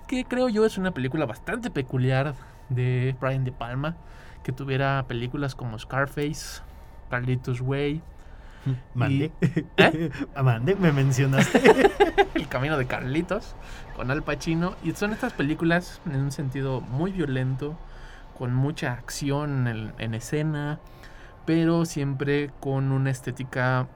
[0.07, 2.35] que creo yo es una película bastante peculiar
[2.69, 3.97] de Brian De Palma,
[4.43, 6.61] que tuviera películas como Scarface,
[7.09, 8.01] Carlitos Way
[8.93, 9.31] Mande.
[9.77, 10.11] ¿Eh?
[10.41, 11.61] Mande, me mencionaste.
[12.33, 13.55] El camino de Carlitos
[13.95, 14.75] con Al Pacino.
[14.83, 17.77] Y son estas películas en un sentido muy violento,
[18.37, 20.79] con mucha acción en, escena,
[21.45, 23.87] pero siempre con una estética,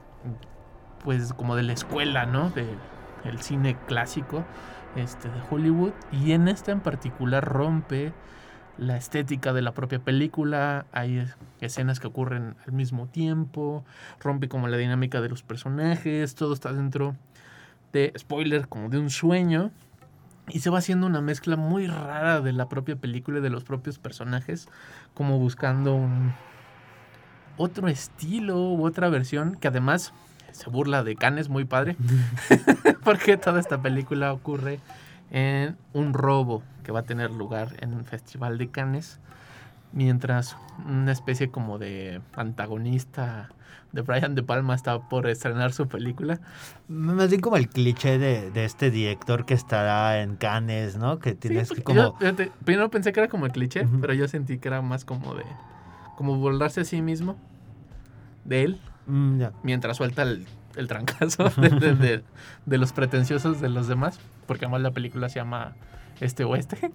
[1.04, 2.50] pues como de la escuela, ¿no?
[2.50, 2.66] De,
[3.24, 4.44] el cine clásico
[4.96, 5.92] este, de Hollywood.
[6.12, 8.12] Y en esta en particular rompe
[8.78, 11.26] la estética de la propia película, hay
[11.60, 13.84] escenas que ocurren al mismo tiempo,
[14.20, 17.14] rompe como la dinámica de los personajes, todo está dentro
[17.92, 19.70] de, spoiler, como de un sueño,
[20.48, 23.64] y se va haciendo una mezcla muy rara de la propia película y de los
[23.64, 24.66] propios personajes,
[25.12, 26.32] como buscando un
[27.58, 30.14] otro estilo u otra versión que además
[30.52, 31.96] se burla de Canes muy padre,
[33.04, 34.80] porque toda esta película ocurre
[35.30, 39.20] en un robo que va a tener lugar en un festival de Cannes,
[39.92, 43.50] mientras una especie como de antagonista
[43.92, 46.40] de Brian De Palma está por estrenar su película.
[46.88, 51.18] Más bien como el cliché de, este director que estará en Cannes, ¿no?
[51.18, 52.16] Que tienes que como...
[52.64, 55.44] primero pensé que era como el cliché, pero yo sentí que era más como de...
[56.16, 57.36] Como burlarse a sí mismo
[58.44, 61.44] de él, mm, mientras suelta el el trancazo
[62.66, 65.74] de, los pretenciosos de los demás, porque además la película se llama
[66.20, 66.92] Este Oeste.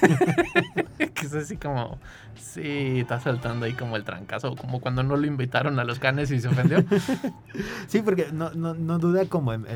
[0.98, 1.98] que es así como,
[2.38, 6.30] sí, está saltando ahí como el trancazo, como cuando no lo invitaron a los canes
[6.30, 6.84] y se ofendió.
[7.86, 9.66] sí, porque no, no, duda como en,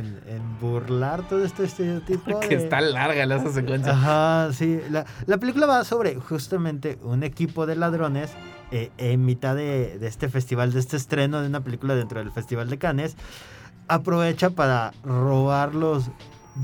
[0.60, 2.40] burlar todo este estereotipo.
[2.40, 3.92] Que está larga esa secuencia.
[3.92, 4.80] Ajá, sí.
[4.90, 8.32] La, la película va sobre justamente un equipo de ladrones
[8.74, 12.70] eh, en mitad de, este festival, de este estreno de una película dentro del Festival
[12.70, 13.16] de Cannes,
[13.86, 16.10] aprovecha para robar los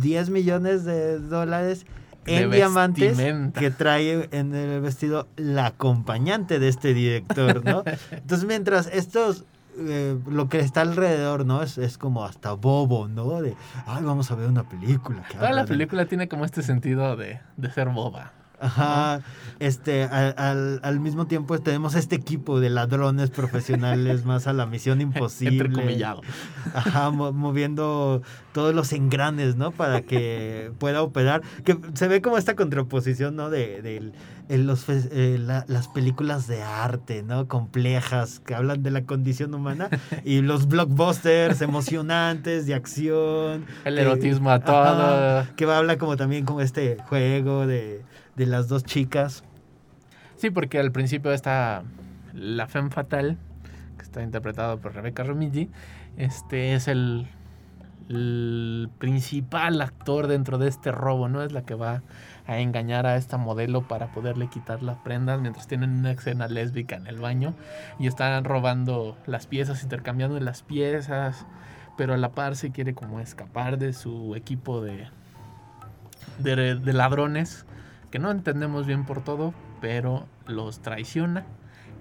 [0.00, 1.84] 10 millones de dólares
[2.28, 3.18] en diamantes
[3.54, 7.82] que trae en el vestido la acompañante de este director, ¿no?
[8.10, 9.44] Entonces, mientras estos
[9.80, 11.62] eh, lo que está alrededor, ¿no?
[11.62, 13.40] Es, es, como hasta bobo, ¿no?
[13.40, 13.54] De,
[13.86, 15.22] ay, vamos a ver una película.
[15.32, 18.32] Toda la película tiene como este sentido de, de ser boba.
[18.60, 19.20] Ajá.
[19.60, 25.00] Este, al, al, mismo tiempo tenemos este equipo de ladrones profesionales más a la misión
[25.00, 25.64] imposible.
[25.64, 26.22] Entrecomillado.
[26.74, 29.72] Ajá, moviendo todos los engranes, ¿no?
[29.72, 31.42] Para que pueda operar.
[31.64, 33.50] Que se ve como esta contraposición, ¿no?
[33.50, 37.48] De, de, los, eh, las películas de arte, ¿no?
[37.48, 39.88] Complejas, que hablan de la condición humana.
[40.24, 43.66] Y los blockbusters emocionantes, de acción.
[43.84, 45.46] El erotismo a todo.
[45.56, 48.02] que habla como también como este juego de
[48.38, 49.42] de las dos chicas.
[50.36, 51.82] Sí, porque al principio está
[52.32, 53.36] la femme fatal,
[53.98, 55.70] que está interpretado por Rebecca Romijn,
[56.16, 57.28] este es el
[58.98, 61.42] principal actor dentro de este robo, ¿no?
[61.42, 62.02] Es la que va
[62.46, 66.96] a engañar a esta modelo para poderle quitar las prendas mientras tienen una escena lésbica
[66.96, 67.54] en el baño
[67.98, 71.44] y están robando las piezas, intercambiando las piezas,
[71.98, 75.08] pero a la par se quiere como escapar de su equipo de,
[76.38, 77.66] de ladrones
[78.10, 81.44] que no entendemos bien por todo, pero los traiciona.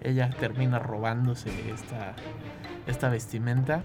[0.01, 2.13] Ella termina robándose esta,
[2.85, 3.81] esta vestimenta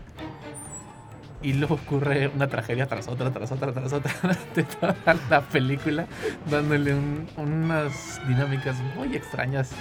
[1.41, 4.13] y luego ocurre una tragedia tras otra, tras otra, tras otra
[4.55, 4.95] de toda
[5.31, 6.07] la película,
[6.51, 9.73] dándole un- unas dinámicas muy extrañas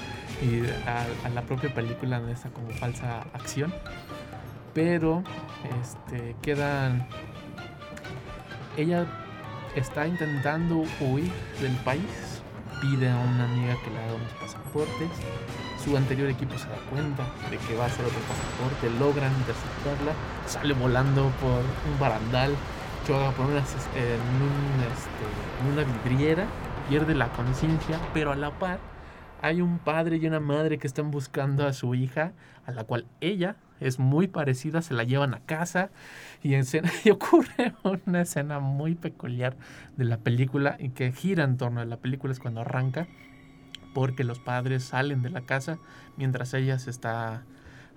[0.41, 3.71] y a, la propia película en esa como falsa acción.
[4.73, 5.21] Pero
[5.81, 7.05] este quedan.
[8.77, 9.05] Ella
[9.75, 12.30] está intentando huir del país,
[12.81, 15.09] pide a una amiga que le haga unos pasaportes.
[15.83, 20.13] Su anterior equipo se da cuenta de que va a hacer otro pasaporte, logran interceptarla,
[20.45, 22.55] sale volando por un barandal,
[23.07, 23.69] choca por un, este,
[25.61, 26.45] en una vidriera,
[26.89, 28.79] pierde la conciencia, pero a la par
[29.41, 32.33] hay un padre y una madre que están buscando a su hija,
[32.67, 35.89] a la cual ella es muy parecida, se la llevan a casa
[36.43, 39.57] y, en escena- y ocurre una escena muy peculiar
[39.97, 43.07] de la película y que gira en torno a la película es cuando arranca
[43.93, 45.77] porque los padres salen de la casa
[46.17, 47.43] mientras ella se está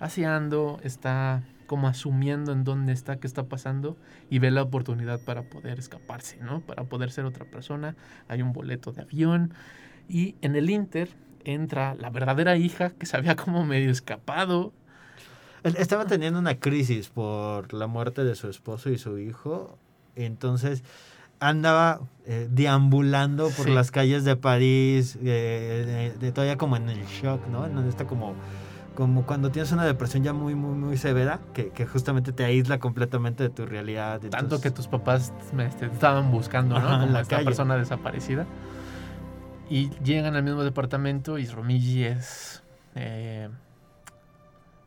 [0.00, 3.96] aseando, está como asumiendo en dónde está, qué está pasando
[4.28, 6.60] y ve la oportunidad para poder escaparse, ¿no?
[6.60, 7.96] Para poder ser otra persona.
[8.28, 9.54] Hay un boleto de avión
[10.08, 11.08] y en el Inter
[11.44, 14.72] entra la verdadera hija que se había como medio escapado.
[15.64, 19.76] Estaba teniendo una crisis por la muerte de su esposo y su hijo.
[20.14, 20.84] Entonces
[21.40, 23.72] andaba eh, deambulando por Sí.
[23.74, 27.66] las calles de París, eh, de, de todavía como en el shock, ¿no?
[27.66, 28.34] En donde está como,
[28.94, 32.78] como cuando tienes una depresión ya muy, muy, muy severa, que, que justamente te aísla
[32.78, 34.20] completamente de tu realidad.
[34.30, 36.86] Tanto que tus papás este, estaban buscando, ¿no?
[36.86, 37.46] Ajá, en Como la esta calle.
[37.46, 38.46] persona desaparecida.
[39.68, 42.62] Y llegan al mismo departamento y Romilly es
[42.94, 43.48] eh,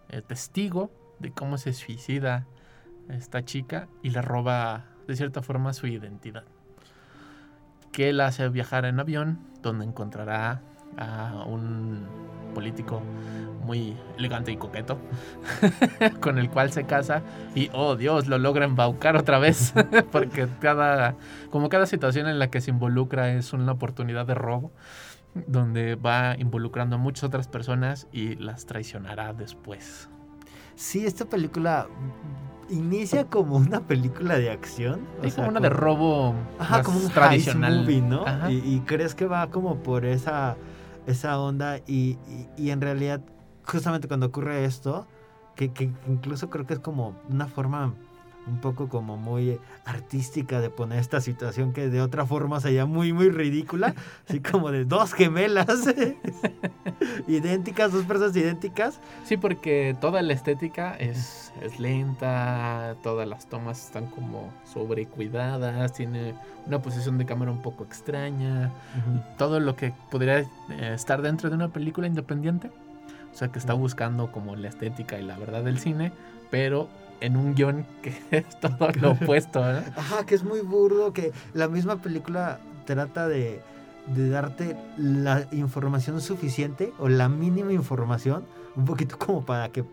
[0.09, 2.45] eh, testigo de cómo se suicida
[3.09, 6.43] esta chica y le roba de cierta forma su identidad.
[7.91, 10.61] Que la hace viajar en avión, donde encontrará
[10.97, 12.05] a un
[12.53, 13.01] político
[13.63, 14.97] muy elegante y coqueto,
[16.21, 17.21] con el cual se casa
[17.53, 19.73] y, oh Dios, lo logra embaucar otra vez,
[20.11, 21.15] porque cada,
[21.51, 24.71] como cada situación en la que se involucra es una oportunidad de robo,
[25.33, 30.09] donde va involucrando a muchas otras personas y las traicionará después.
[30.75, 31.87] Sí, esta película
[32.69, 35.01] inicia como una película de acción.
[35.23, 37.81] Es sea, como una de robo Ajá, más como un tradicional.
[37.81, 38.27] movie, ¿no?
[38.27, 38.51] Ajá.
[38.51, 40.57] Y, y crees que va como por esa,
[41.05, 43.21] esa onda y, y- y en realidad
[43.65, 45.07] justamente cuando ocurre esto,
[45.55, 47.93] que, que incluso creo que es como una forma
[48.47, 53.13] un poco como muy artística de poner esta situación que de otra forma sería muy,
[53.13, 53.93] muy ridícula,
[54.27, 55.67] así como de dos gemelas
[57.27, 58.99] idénticas, dos personas idénticas.
[59.25, 66.35] Sí, porque toda la estética es, es lenta, todas las tomas están como sobrecuidadas, tiene
[66.65, 68.71] una posición de cámara un poco extraña,
[69.37, 70.47] todo lo que podría eh,
[70.93, 72.71] estar dentro de una película independiente.
[73.33, 76.11] O sea, que está buscando como la estética y la verdad del cine,
[76.49, 76.89] pero
[77.21, 79.79] en un guion que es todo lo opuesto, ¿no?
[79.95, 83.61] Ajá, que es muy burdo, que la misma película trata de,
[84.07, 89.83] de darte la información suficiente o la mínima información, un poquito como para que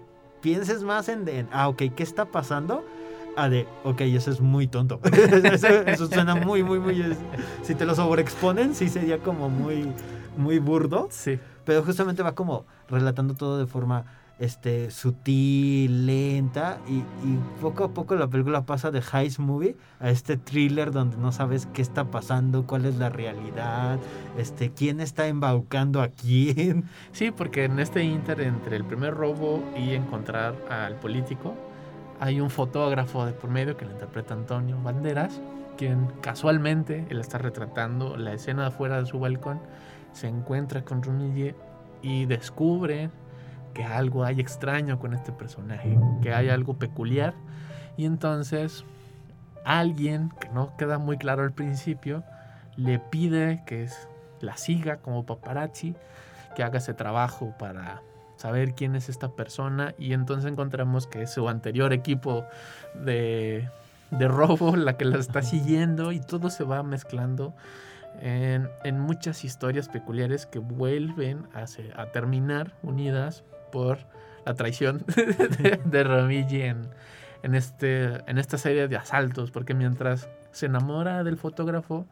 [0.41, 2.85] pienses más en, ah, ok, ¿qué está pasando?
[3.37, 5.01] Ah, de, ok, eso es muy tonto.
[5.53, 7.01] eso, eso suena muy, muy, muy...
[7.01, 7.19] es-
[7.63, 9.89] si te lo sobreexponen, sí sería como muy,
[10.37, 11.09] muy burdo.
[11.11, 11.41] Sí.
[11.65, 14.05] Pero justamente va como relatando todo de forma
[14.39, 20.11] este, sutil, lenta y, y poco a poco la película pasa de heist movie a
[20.11, 23.99] este thriller donde no sabes qué está pasando, cuál es la realidad,
[24.37, 26.85] este, quién está embaucando a quién.
[27.13, 31.55] Sí, porque en este inter entre el primer robo y encontrar al político,
[32.21, 35.41] hay un fotógrafo de por medio que lo interpreta Antonio Banderas,
[35.77, 39.61] quien casualmente él está retratando la escena afuera de su balcón,
[40.13, 41.55] se encuentra con Rumille
[42.03, 43.11] y descubre
[43.75, 47.35] que algo hay extraño con este personaje, que hay algo peculiar.
[47.97, 48.85] Y entonces
[49.65, 52.23] alguien que no queda muy claro al principio
[52.77, 53.89] le pide que
[54.41, 55.95] la siga como paparazzi
[56.57, 58.03] que haga ese trabajo para
[58.37, 59.95] saber quién es esta persona.
[59.99, 62.45] Y entonces encontramos que es su anterior equipo
[63.05, 63.69] de,
[64.11, 67.55] de robo la que la está siguiendo y todo se va mezclando
[68.21, 73.43] en, en muchas historias peculiares que vuelven a, se- a terminar unidas
[73.75, 73.99] por
[74.47, 76.83] la traición de, de Romilly en,
[77.43, 82.07] en, este, en esta serie de asaltos, porque mientras se enamora del fotógrafo,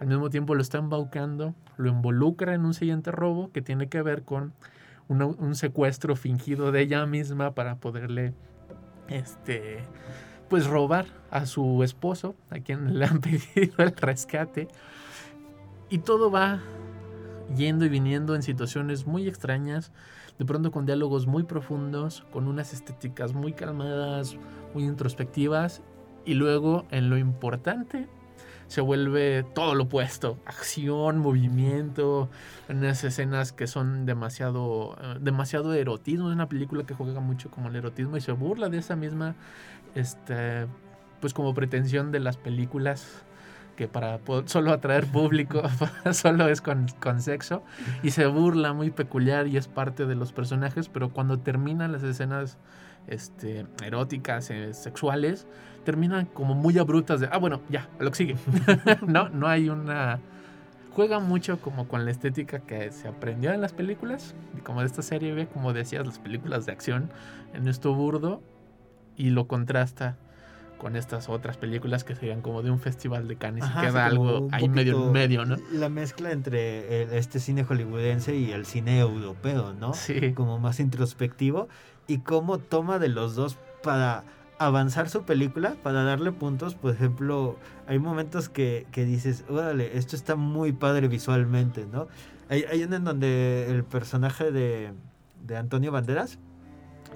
[0.00, 4.02] al mismo tiempo lo está embaucando, lo involucra en un siguiente robo que tiene que
[4.02, 4.52] ver con
[5.08, 8.34] una- un secuestro fingido de ella misma para poderle,
[9.08, 9.78] este,
[10.48, 13.20] pues robar a su esposo, a quien le han
[13.54, 14.66] pedido el rescate.
[15.88, 16.60] Y todo va
[17.56, 19.92] yendo y viniendo en situaciones muy extrañas,
[20.38, 24.36] de pronto con diálogos muy profundos, con unas estéticas muy calmadas,
[24.74, 25.82] muy introspectivas,
[26.24, 28.08] y luego en lo importante
[28.66, 32.28] se vuelve todo lo opuesto, acción, movimiento,
[32.68, 37.68] unas escenas que son demasiado, eh, demasiado erotismo, es una película que juega mucho como
[37.68, 39.36] el erotismo y se burla de esa misma,
[39.94, 40.66] este,
[41.20, 43.24] pues como pretensión de las películas
[43.76, 45.62] que para solo atraer público
[46.12, 47.62] solo es con, con sexo
[48.02, 52.02] y se burla muy peculiar y es parte de los personajes, pero cuando terminan las
[52.02, 52.58] escenas
[53.06, 55.46] este, eróticas, eh, sexuales,
[55.84, 58.36] terminan como muy abruptas de, ah, bueno, ya, lo que sigue.
[59.06, 60.18] no, no hay una...
[60.92, 65.02] Juega mucho como con la estética que se aprendió en las películas, como de esta
[65.02, 67.10] serie B, como decías, las películas de acción,
[67.52, 68.42] en esto burdo,
[69.14, 70.16] y lo contrasta
[70.78, 74.06] con estas otras películas que serían como de un festival de Cannes Ajá, y queda
[74.06, 75.56] algo ahí medio en medio, ¿no?
[75.72, 79.94] La mezcla entre el- este cine hollywoodense y el cine europeo, ¿no?
[79.94, 80.32] Sí.
[80.34, 81.68] Como más introspectivo
[82.06, 84.24] y cómo toma de los dos para
[84.58, 86.74] avanzar su película, para darle puntos.
[86.74, 87.56] Por ejemplo,
[87.86, 92.08] hay momentos que, que dices, órale, esto está muy padre visualmente, ¿no?
[92.48, 94.92] Hay, hay uno en donde el personaje de,
[95.46, 96.38] de Antonio Banderas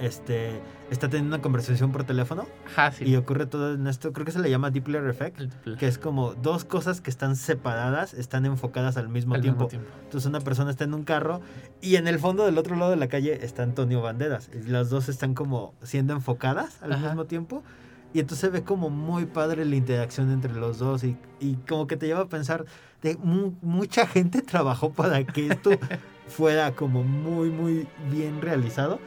[0.00, 3.04] este, está teniendo una conversación por teléfono Ajá, sí.
[3.04, 5.98] y ocurre todo en esto, creo que se le llama Doppler Effect El- que es
[5.98, 9.64] como dos cosas que están separadas, están enfocadas al mismo, al tiempo.
[9.64, 9.88] mismo tiempo.
[10.04, 11.40] Entonces una persona está en un carro
[11.80, 14.50] y en el fondo del otro lado de la calle está Antonio Banderas.
[14.54, 17.08] Y las dos están como siendo enfocadas al Ajá.
[17.08, 17.62] mismo tiempo.
[18.12, 21.86] Y entonces se ve como muy padre la interacción entre los dos y, y como
[21.86, 22.64] que te lleva a pensar
[23.02, 25.70] de mu- mucha gente trabajó para que esto
[26.26, 28.98] fuera como muy, muy bien realizado.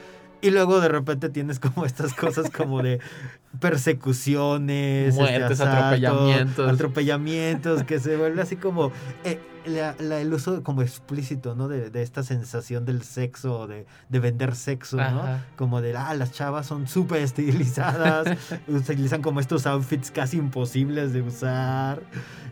[0.43, 2.99] Y luego de repente tienes como estas cosas como de
[3.59, 6.71] persecuciones, este, Muertes, atropellamientos.
[6.71, 8.91] atropellamientos, que se vuelve así como
[9.23, 11.67] eh, la- la- el uso como explícito, ¿no?
[11.67, 15.03] De, de esta sensación del sexo, de, de vender sexo, ¿no?
[15.03, 15.45] Ajá.
[15.55, 18.37] Como de, ah, las chavas son súper estilizadas,
[18.67, 22.01] utilizan como estos outfits casi imposibles de usar.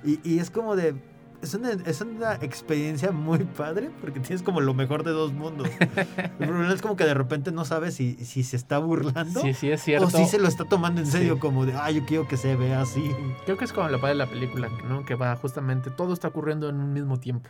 [0.06, 0.96] Y, y es como de,
[1.42, 5.68] es una, es una experiencia muy padre porque tienes como lo mejor de dos mundos.
[6.40, 9.54] El problema es como que de repente no sabes si, si se está burlando Sí,
[9.54, 10.08] sí, es cierto.
[10.08, 11.40] o si se lo está tomando en serio, Sí.
[11.40, 13.04] como de, ah, yo quiero que se vea así.
[13.46, 15.04] Creo que es como la padre de la película, ¿no?
[15.06, 17.50] Que va justamente, todo está ocurriendo en un mismo tiempo.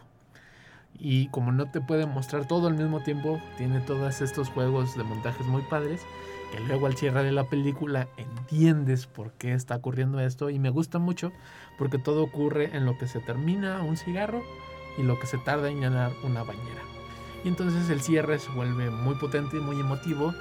[0.97, 5.03] Y como no te puede mostrar todo al mismo tiempo, tiene todos estos juegos de
[5.03, 6.01] montajes muy padres,
[6.51, 10.49] que luego al cierre de la película entiendes por qué está ocurriendo esto.
[10.49, 11.31] Y me gusta mucho
[11.81, 14.43] porque todo ocurre en lo que se termina un cigarro
[14.99, 16.83] y lo que se tarda en llenar una bañera.
[17.43, 20.35] Y entonces el cierre se vuelve muy potente y muy emotivo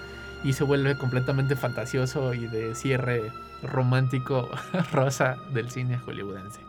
[0.44, 3.32] y se vuelve completamente fantasioso y de cierre
[3.62, 4.50] romántico
[4.92, 6.60] rosa del cine hollywoodense.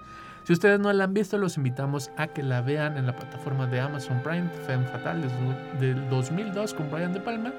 [0.43, 3.67] Si ustedes no la han visto, los invitamos a que la vean en la plataforma
[3.67, 5.21] de Amazon Prime, Femme Fatal
[5.79, 7.53] del 2002 con Brian De Palma.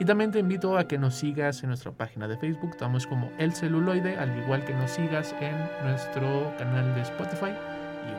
[0.00, 3.30] Y también te invito a que nos sigas en nuestra página de Facebook, estamos como
[3.38, 5.56] El Celuloide, al igual que nos sigas en
[5.86, 7.52] nuestro canal de Spotify.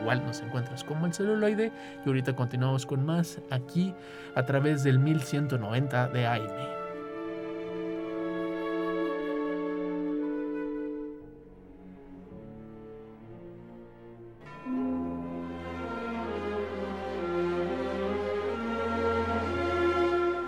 [0.00, 1.70] Igual nos encuentras como El Celuloide.
[2.04, 3.94] Y ahorita continuamos con más aquí
[4.34, 6.75] a través del 1190 de AM.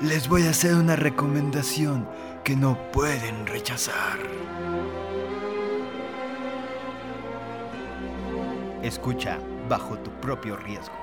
[0.03, 2.09] Les voy a hacer una recomendación
[2.44, 4.16] que no pueden rechazar.
[8.80, 10.94] Escucha bajo tu propio riesgo.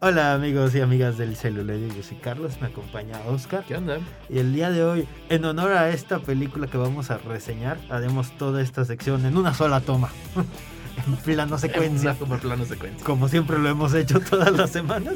[0.00, 3.62] Hola amigos y amigas del celuloide, yo soy Carlos, me acompaña Oscar.
[3.64, 3.98] ¿Qué onda?
[4.28, 8.36] Y el día de hoy, en honor a esta película que vamos a reseñar, haremos
[8.36, 10.10] toda esta sección en una sola toma.
[11.06, 12.14] en plano secuencia.
[12.14, 13.04] Como plano secuencia.
[13.04, 15.14] como siempre lo hemos hecho todas las semanas.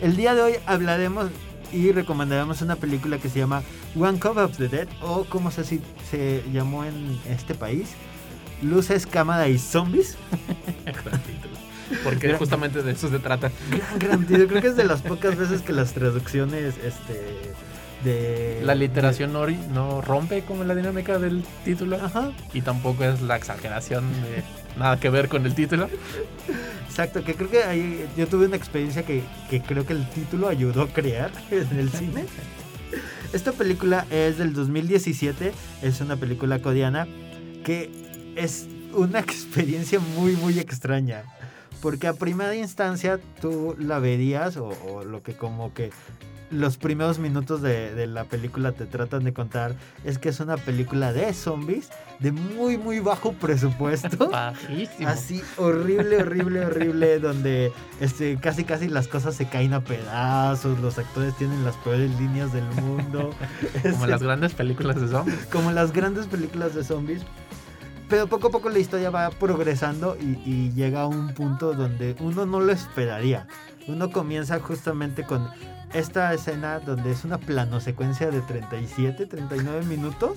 [0.00, 1.30] El día de hoy hablaremos
[1.72, 3.62] y recomendaremos una película que se llama
[3.96, 7.90] One Cup of the Dead o como se, se llamó en este país,
[8.62, 10.16] Luces, Cámara y Zombies.
[10.84, 11.54] Gran título.
[12.04, 13.50] Porque justamente de eso se trata.
[13.70, 14.46] Gran, gran título.
[14.48, 17.54] Creo que es de las pocas veces que las traducciones este,
[18.04, 18.60] de...
[18.64, 22.32] La literación nori no rompe como la dinámica del título Ajá.
[22.52, 24.42] y tampoco es la exageración de
[24.78, 25.88] nada que ver con el título.
[26.86, 30.48] Exacto, que creo que ahí yo tuve una experiencia que, que creo que el título
[30.48, 32.24] ayudó a crear en el cine.
[33.32, 37.06] Esta película es del 2017, es una película coreana
[37.64, 37.90] que
[38.36, 41.24] es una experiencia muy, muy extraña.
[41.82, 45.90] Porque a primera instancia tú la verías, o, o lo que como que
[46.50, 49.74] los primeros minutos de, de la película te tratan de contar,
[50.04, 54.28] es que es una película de zombies de muy, muy bajo presupuesto.
[54.30, 55.08] Bajísimo.
[55.08, 60.98] Así horrible, horrible, horrible, donde este, casi casi las cosas se caen a pedazos, los
[60.98, 63.30] actores tienen las peores líneas del mundo.
[63.82, 65.46] Como las grandes películas de zombies.
[65.46, 67.22] como las grandes películas de zombies.
[68.08, 72.16] Pero poco a poco la historia va progresando y, y llega a un punto donde
[72.20, 73.46] uno no lo esperaría.
[73.86, 75.46] Uno comienza justamente con
[75.94, 80.32] esta escena donde es una plano secuencia de 37, 39 minutos.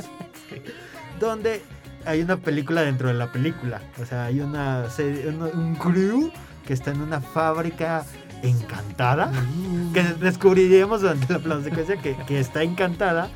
[1.20, 1.62] donde
[2.06, 3.82] hay una película dentro de la película.
[4.02, 6.32] O sea, hay una serie- un, crew
[6.66, 8.04] que está en una fábrica
[8.41, 9.32] encantada.
[9.93, 13.30] Que descubriríamos durante la plano secuencia que, que está encantada.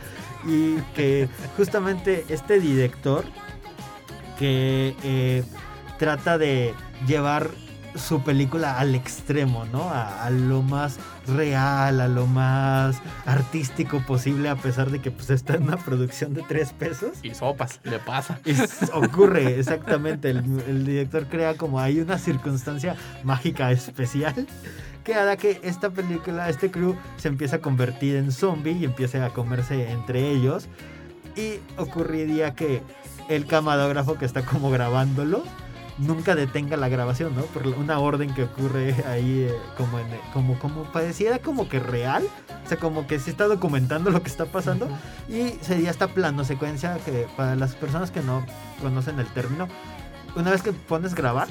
[0.47, 3.23] Y que justamente este director
[4.37, 5.43] que eh,
[5.97, 6.73] trata de
[7.07, 7.49] llevar
[7.95, 9.89] su película al extremo, ¿no?
[9.89, 10.97] A, a lo más
[11.27, 16.33] real, a lo más artístico posible, a pesar de que pues está en una producción
[16.33, 17.11] de tres pesos.
[17.23, 18.39] Y sopas, le pasa.
[18.93, 20.29] Ocurre, exactamente.
[20.29, 24.47] El, el director crea como hay una circunstancia mágica especial
[25.05, 29.21] que hará que esta película, este crew, se empiece a convertir en zombie y empiece
[29.21, 30.67] a comerse entre ellos.
[31.35, 32.81] Y ocurriría que
[33.29, 35.43] el camarógrafo que está como grabándolo
[35.97, 37.43] nunca detenga la grabación, ¿no?
[37.43, 42.23] Por una orden que ocurre ahí eh, como en, como como pareciera como que real,
[42.65, 44.89] o sea, como que se está documentando lo que está pasando
[45.29, 48.45] y sería esta plano secuencia que para las personas que no
[48.81, 49.67] conocen el término,
[50.35, 51.47] una vez que pones grabar,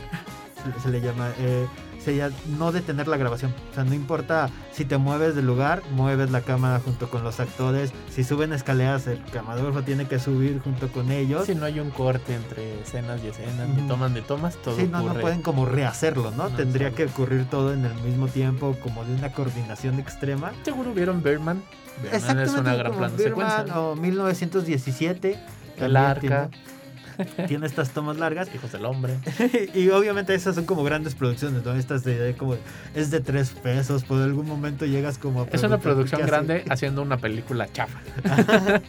[0.62, 1.66] se, le- se le llama, eh,
[2.04, 3.52] sería no detener la grabación.
[3.70, 7.40] O sea, no importa si te mueves del lugar, mueves la cámara junto con los
[7.40, 7.92] actores.
[8.10, 11.46] Si suben escaleras, el camarógrafo tiene que subir junto con ellos.
[11.46, 14.84] Si no hay un corte entre escenas y escenas, ni toman de tomas, todo Sí,
[14.90, 15.20] no, no ocurre.
[15.22, 16.48] pueden como rehacerlo, ¿no?
[16.50, 20.52] No, Tendría que ocurrir todo en el mismo tiempo, como de una coordinación extrema.
[20.64, 21.62] Seguro vieron Birdman.
[22.02, 23.80] Birdman es Exactamente una gran plano secuencia.
[23.80, 25.38] o 1917.
[25.76, 26.73] El arca, Tiene,
[27.48, 28.48] tiene estas tomas largas.
[28.54, 29.14] Hijos del Hombre.
[29.74, 31.74] y obviamente esas son como grandes producciones, ¿no?
[31.74, 32.56] Estas de como
[32.94, 37.02] es de tres pesos, por algún momento llegas como a Es una producción grande haciendo
[37.02, 37.98] una película chafa.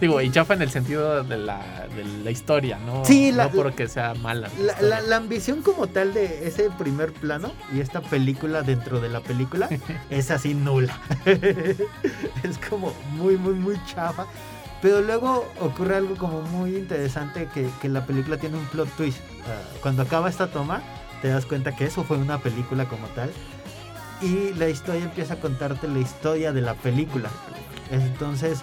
[0.00, 3.04] Digo, y chafa en el sentido de la, de la historia, ¿no?
[3.04, 4.48] Sí, la- no porque sea mala.
[4.80, 9.20] la- la ambición como tal de ese primer plano y esta película dentro de la
[9.20, 9.68] película
[10.10, 10.98] es así nula.
[11.24, 14.26] es como muy, muy, muy chafa.
[14.82, 19.18] Pero luego ocurre algo como muy interesante que, que la película tiene un plot twist.
[19.80, 20.82] Cuando acaba esta toma,
[21.22, 23.30] te das cuenta que eso fue una película como tal.
[24.20, 27.30] Y la historia empieza a contarte la historia de la película.
[27.92, 28.62] Entonces,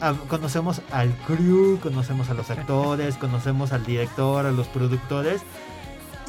[0.00, 5.42] ah, conocemos al crew, conocemos a los actores, conocemos al director, a los productores.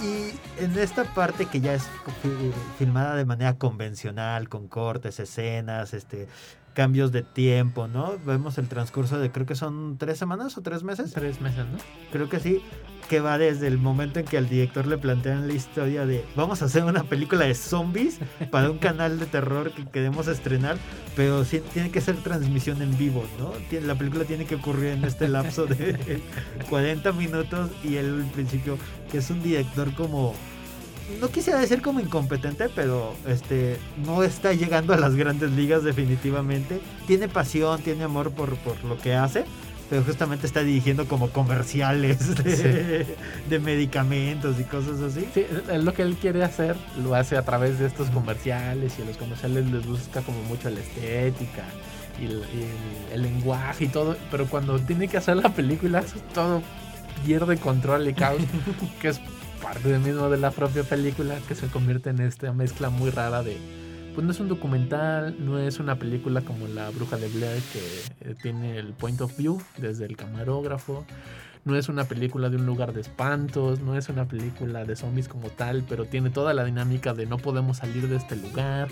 [0.01, 1.83] Y en esta parte que ya es
[2.23, 6.27] fi- filmada de manera convencional, con cortes, escenas, este,
[6.73, 8.13] cambios de tiempo, ¿no?
[8.25, 11.77] Vemos el transcurso de creo que son tres semanas o tres meses Tres meses, ¿no?
[12.11, 12.61] creo que sí,
[13.09, 16.61] que va desde el momento en que al director le plantean la historia de vamos
[16.61, 18.19] a hacer una película de zombies
[18.51, 20.77] para un canal de terror que queremos estrenar,
[21.15, 23.51] pero sí tiene que ser transmisión en vivo, ¿no?
[23.85, 26.21] La película tiene que ocurrir en este lapso de
[26.69, 28.77] 40 minutos y él al principio,
[29.11, 30.33] que es un director como...
[31.19, 36.79] No quisiera decir como incompetente, pero este no está llegando a las grandes ligas definitivamente.
[37.07, 39.45] Tiene pasión, tiene amor por, por lo que hace,
[39.89, 43.05] pero justamente está dirigiendo como comerciales de,
[43.49, 45.27] de medicamentos y cosas así.
[45.33, 49.01] Sí, es lo que él quiere hacer lo hace a través de estos comerciales y
[49.01, 51.65] a los comerciales les busca como mucho la estética
[52.21, 56.61] y el, y el lenguaje y todo, pero cuando tiene que hacer la película todo
[57.25, 58.41] pierde control y caos,
[59.01, 59.21] que es
[59.73, 63.57] parte mismo de la propia película que se convierte en esta mezcla muy rara de
[64.13, 68.29] pues no es un documental, no es una película como La Bruja de Blair que
[68.29, 71.05] eh, tiene el point of view desde el camarógrafo,
[71.63, 75.29] no es una película de un lugar de espantos, no es una película de zombies
[75.29, 78.89] como tal, pero tiene toda la dinámica de no podemos salir de este lugar.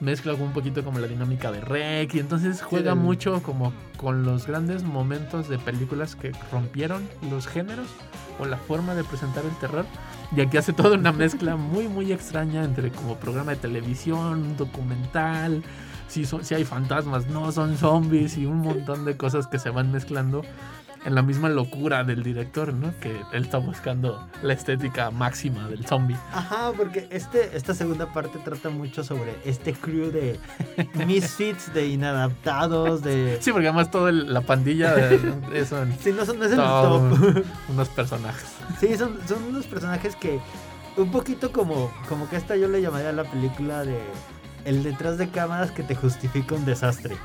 [0.00, 4.24] Mezcla un poquito como la dinámica de Rec y entonces juega el- mucho como con
[4.24, 7.86] los grandes momentos de películas que rompieron los géneros
[8.40, 9.86] o la forma de presentar el terror.
[10.34, 15.62] Y aquí hace toda una mezcla muy muy extraña entre como programa de televisión, documental,
[16.08, 19.70] si, son, si hay fantasmas, no son zombies y un montón de cosas que se
[19.70, 20.42] van mezclando
[21.06, 22.92] en la misma locura del director, ¿no?
[23.00, 26.16] Que él está buscando la estética máxima del zombie.
[26.32, 30.38] Ajá, porque este, esta segunda parte trata mucho sobre este crew de
[31.06, 33.38] misfits, de inadaptados, de...
[33.40, 35.18] Sí, porque además toda la pandilla de,
[35.52, 37.44] de- son Sí, no, son, no es el top.
[37.68, 38.48] unos personajes.
[38.80, 40.40] Sí, son, son unos personajes que
[40.96, 43.98] un poquito como, como que esta yo le llamaría la película de
[44.66, 47.16] el detrás de cámaras que te justifica un desastre.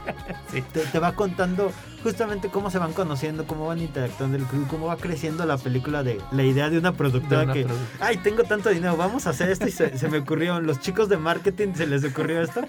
[0.51, 0.61] Sí.
[0.73, 1.71] Te, te va contando
[2.03, 6.03] justamente cómo se van conociendo, cómo van interactuando el crew, cómo va creciendo la película
[6.03, 9.27] de la idea de una productora De una que, produ- ay, tengo tanto dinero, vamos
[9.27, 12.41] a hacer esto y se, se me ocurrió, los chicos de marketing se les ocurrió
[12.41, 12.61] esto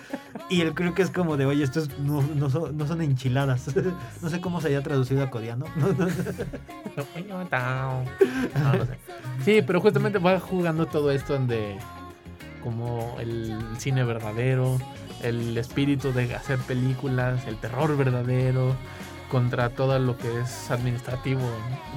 [0.48, 3.00] y el crew que es como de, oye, esto es- no, no, son, no son
[3.02, 3.66] enchiladas.
[4.22, 5.64] No sé cómo se haya traducido a coreano.
[5.76, 6.08] No, no,
[8.86, 8.98] sé.
[9.44, 11.76] Sí, pero justamente va jugando todo esto de
[12.62, 14.78] como el cine verdadero,
[15.22, 18.74] el espíritu de hacer películas, el terror verdadero,
[19.30, 21.40] contra todo lo que es administrativo,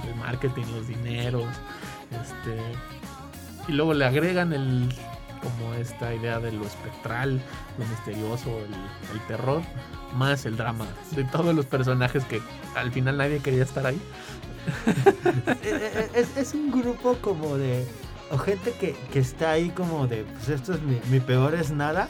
[0.08, 1.48] el marketing, los dineros,
[2.12, 2.60] este
[3.68, 4.90] y luego le agregan el
[5.42, 7.40] como esta idea de lo espectral,
[7.78, 8.74] lo misterioso, el,
[9.14, 9.62] el terror,
[10.16, 12.42] más el drama de todos los personajes que
[12.76, 14.00] al final nadie quería estar ahí.
[15.48, 17.88] Eh, eh, es, es un grupo como de.
[18.36, 20.26] O gente que, que está ahí como de.
[20.26, 22.10] Pues esto es mi, mi peor es nada.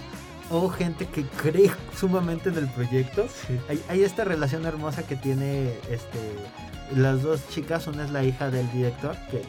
[0.50, 3.28] O gente que cree sumamente en el proyecto.
[3.70, 6.20] Hay, hay esta relación hermosa que tiene este.
[6.96, 9.40] Las dos chicas, una es la hija del director, que,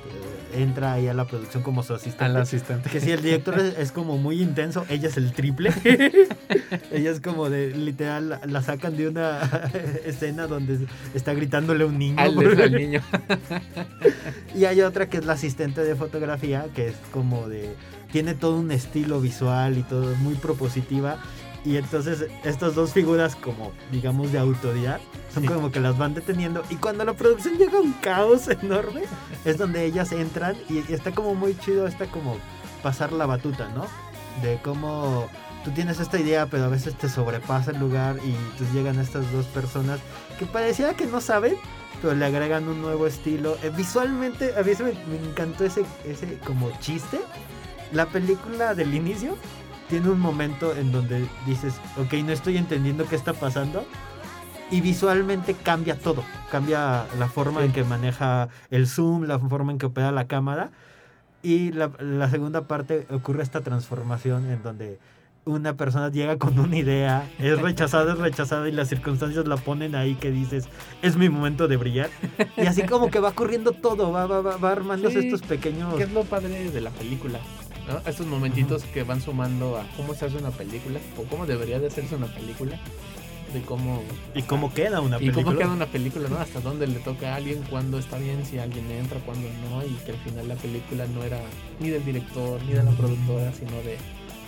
[0.53, 2.25] que entra ahí a la producción como su asistente.
[2.25, 2.89] Al asistente.
[2.89, 5.71] Que si el director es, es como muy intenso, ella es el triple.
[6.93, 9.41] ella es como de, literal, la, la sacan de una
[10.07, 12.17] escena donde está gritándole a un niño.
[12.21, 13.03] Al, por- al niño.
[14.55, 17.75] y hay otra que es la asistente de fotografía, que es como de.
[18.13, 21.19] Tiene todo un estilo visual y todo muy propositiva.
[21.67, 25.01] Y entonces estas dos figuras como, digamos, de autoridad,
[25.35, 25.49] son Sí.
[25.49, 26.63] como que las van deteniendo.
[26.71, 29.03] Y cuando la producción llega a un caos enorme,
[29.45, 32.37] es donde ellas entran y, y está como muy chido, está como
[32.85, 33.85] pasar la batuta, ¿no?
[34.43, 35.29] De cómo
[35.65, 39.31] tú tienes esta idea, pero a veces te sobrepasa el lugar y entonces llegan estas
[39.33, 39.99] dos personas
[40.39, 41.57] que parecía que no saben,
[42.01, 43.57] pero le agregan un nuevo estilo.
[43.65, 47.19] Eh, visualmente, a mí me, me encantó ese, ese como chiste.
[47.93, 49.37] La película del inicio
[49.89, 53.85] tiene un momento en donde dices, ok, no estoy entendiendo qué está pasando.
[54.71, 56.25] Y visualmente cambia todo.
[56.51, 60.71] Cambia la forma en que maneja el zoom, la forma en que opera la cámara.
[61.43, 64.99] Y la, la segunda parte ocurre esta transformación en donde
[65.47, 69.95] una persona llega con una idea, es rechazada, es rechazada y las circunstancias la ponen
[69.95, 70.69] ahí que dices,
[71.03, 72.11] es mi momento de brillar.
[72.57, 75.95] Y así como que va corriendo todo, va, va, va, va armándose Sí, estos pequeños...
[75.95, 77.39] ¿Qué es lo padre de la película?
[77.89, 78.01] ¿No?
[78.09, 81.87] Estos momentitos que van sumando a cómo se hace una película o cómo debería de
[81.89, 82.79] hacerse una película.
[83.55, 84.03] De cómo...
[84.35, 85.45] ¿Y cómo queda una Y película?
[85.45, 86.37] cómo queda una película, ¿no?
[86.39, 89.85] Hasta dónde le toca a alguien, cuándo está bien, si alguien entra, cuándo no.
[89.85, 91.41] Y que al final la película no era
[91.79, 93.99] ni del director, ni de la productora, sino de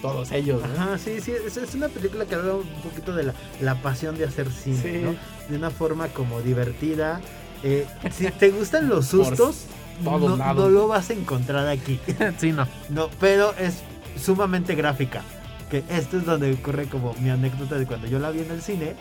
[0.02, 0.82] todos ellos, ¿no?
[0.82, 4.16] Ajá, sí, sí, es, es una película que habla un poquito de la, la pasión
[4.18, 4.98] de hacer cine, Sí.
[5.02, 5.14] ¿no?
[5.48, 7.20] De una forma como divertida.
[7.64, 9.62] Eh, si te gustan los sustos,
[10.00, 12.00] no, lo vas a encontrar aquí.
[12.38, 12.66] sí, no.
[12.88, 13.82] No, pero es
[14.20, 15.22] sumamente gráfica.
[15.70, 18.62] Que esto es donde ocurre como mi anécdota de cuando yo la vi en el
[18.62, 18.94] cine.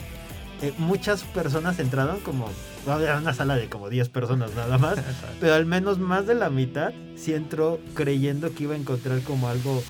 [0.62, 2.50] eh, muchas personas entraron como...
[2.86, 4.98] Era una sala de como 10 personas nada más.
[5.40, 9.48] pero al menos más de la mitad sí entró creyendo que iba a encontrar como
[9.48, 9.82] algo...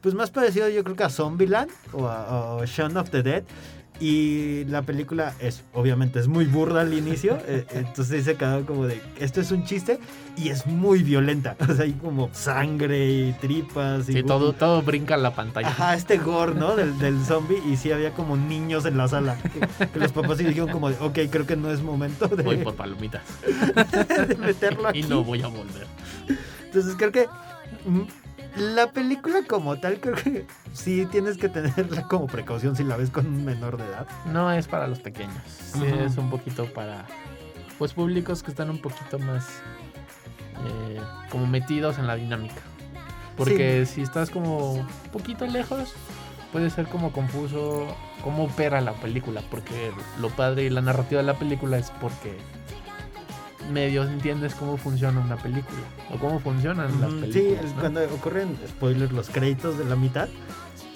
[0.00, 3.44] Pues más parecido yo creo que a Zombieland o a o Shaun of the Dead.
[4.00, 7.38] Y la película es, obviamente, es muy burda al inicio.
[7.46, 9.98] eh, entonces se quedó como de, esto es un chiste
[10.38, 11.54] y es muy violenta.
[11.68, 14.08] O sea, hay como sangre y tripas.
[14.08, 15.68] Y Sí, todo, todo brinca en la pantalla.
[15.68, 16.76] Ajá, este gore, ¿no?
[16.76, 17.60] Del, del zombie.
[17.70, 19.36] Y sí había como niños en la sala.
[19.36, 22.42] Que, que los papás sí dijeron como de, ok, creo que no es momento de,
[22.42, 23.22] Voy por palomitas.
[24.28, 25.00] de meterlo aquí.
[25.00, 25.86] Y no voy a volver.
[26.64, 27.26] Entonces creo que
[27.86, 28.00] mm,
[28.56, 33.10] la película como tal, creo que sí tienes que tenerla como precaución si la ves
[33.10, 34.06] con un menor de edad.
[34.26, 35.42] No es para los pequeños.
[35.46, 37.06] Sí, es un poquito para
[37.78, 39.48] pues públicos que están un poquito más
[40.66, 42.60] eh, como metidos en la dinámica.
[43.36, 45.94] Porque si estás como un poquito lejos,
[46.52, 49.42] puede ser como confuso cómo opera la película.
[49.50, 52.36] Porque lo padre y la narrativa de la película es porque
[53.72, 55.78] medio entiendes cómo funciona una película
[56.12, 57.58] o cómo funcionan las Ujú, películas.
[57.60, 57.80] Sí, el- ¿no?
[57.80, 60.28] cuando ocurren, spoilers, los créditos de la mitad,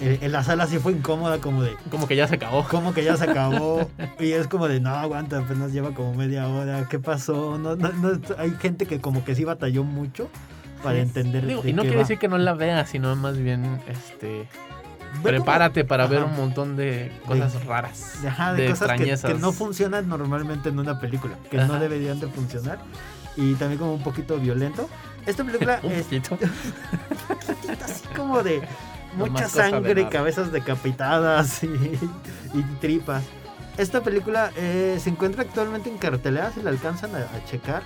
[0.01, 2.63] eh, en la sala sí fue incómoda como de, Como que ya se acabó.
[2.67, 3.89] como que ya se acabó
[4.19, 7.57] y es como de, no, aguanta, apenas lleva como media hora, ¿qué pasó?
[7.57, 10.29] No, no, no, hay gente que como que sí batalló mucho
[10.83, 11.01] para Sí.
[11.01, 12.03] entender Digo, de y no qué quiere va.
[12.03, 14.47] decir que no la vea, sino más bien este
[15.23, 16.27] Prepárate para ver Ajá.
[16.27, 18.23] un montón de cosas raras.
[18.25, 19.31] Ajá, de, de cosas que, extrañezas.
[19.33, 21.79] que no funcionan normalmente en una película, que no Ajá.
[21.79, 22.79] deberían de funcionar.
[23.37, 24.89] Y también como un poquito violento.
[25.25, 26.37] Esta película Un es poquito.
[27.83, 28.61] así como de
[29.17, 30.09] No mucha de sangre, nada.
[30.09, 31.67] cabezas decapitadas y,
[32.53, 33.23] y tripas.
[33.77, 37.83] Esta película eh, se encuentra actualmente en cartelera, si la alcanzan a, a checar.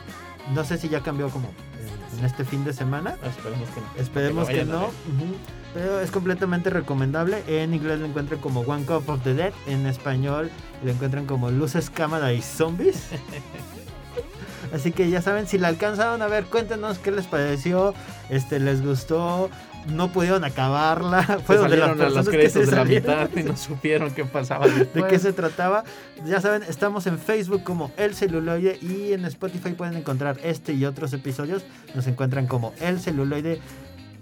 [0.54, 3.16] No sé si ya cambió como en, en este fin de semana.
[3.24, 3.88] Esperemos que no.
[4.02, 4.84] Esperemos Que que, no.
[4.86, 5.36] ujú.
[5.74, 7.43] Pero es completamente recomendable.
[7.47, 9.53] En inglés lo encuentran como One Cup of the Dead.
[9.67, 10.49] En español
[10.84, 13.09] lo encuentran como Luces, Cámara y Zombies.
[14.74, 17.93] Así que ya saben, si la alcanzaron a ver, cuéntenos qué les pareció.
[18.30, 19.49] Este, ¿Les gustó?
[19.88, 21.24] ¿No pudieron acabarla?
[21.45, 24.67] Fueron de las los que créditos se de la mitad y no supieron qué pasaba
[24.67, 25.84] ¿De qué se trataba?
[26.26, 30.86] Ya saben, estamos en Facebook como El Celuloide y en Spotify pueden encontrar este y
[30.86, 31.63] otros episodios.
[31.95, 33.59] Nos encuentran como El Celuloide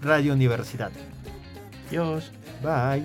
[0.00, 0.90] Radio Universidad.
[1.90, 2.30] Dios.
[2.62, 3.04] Bye.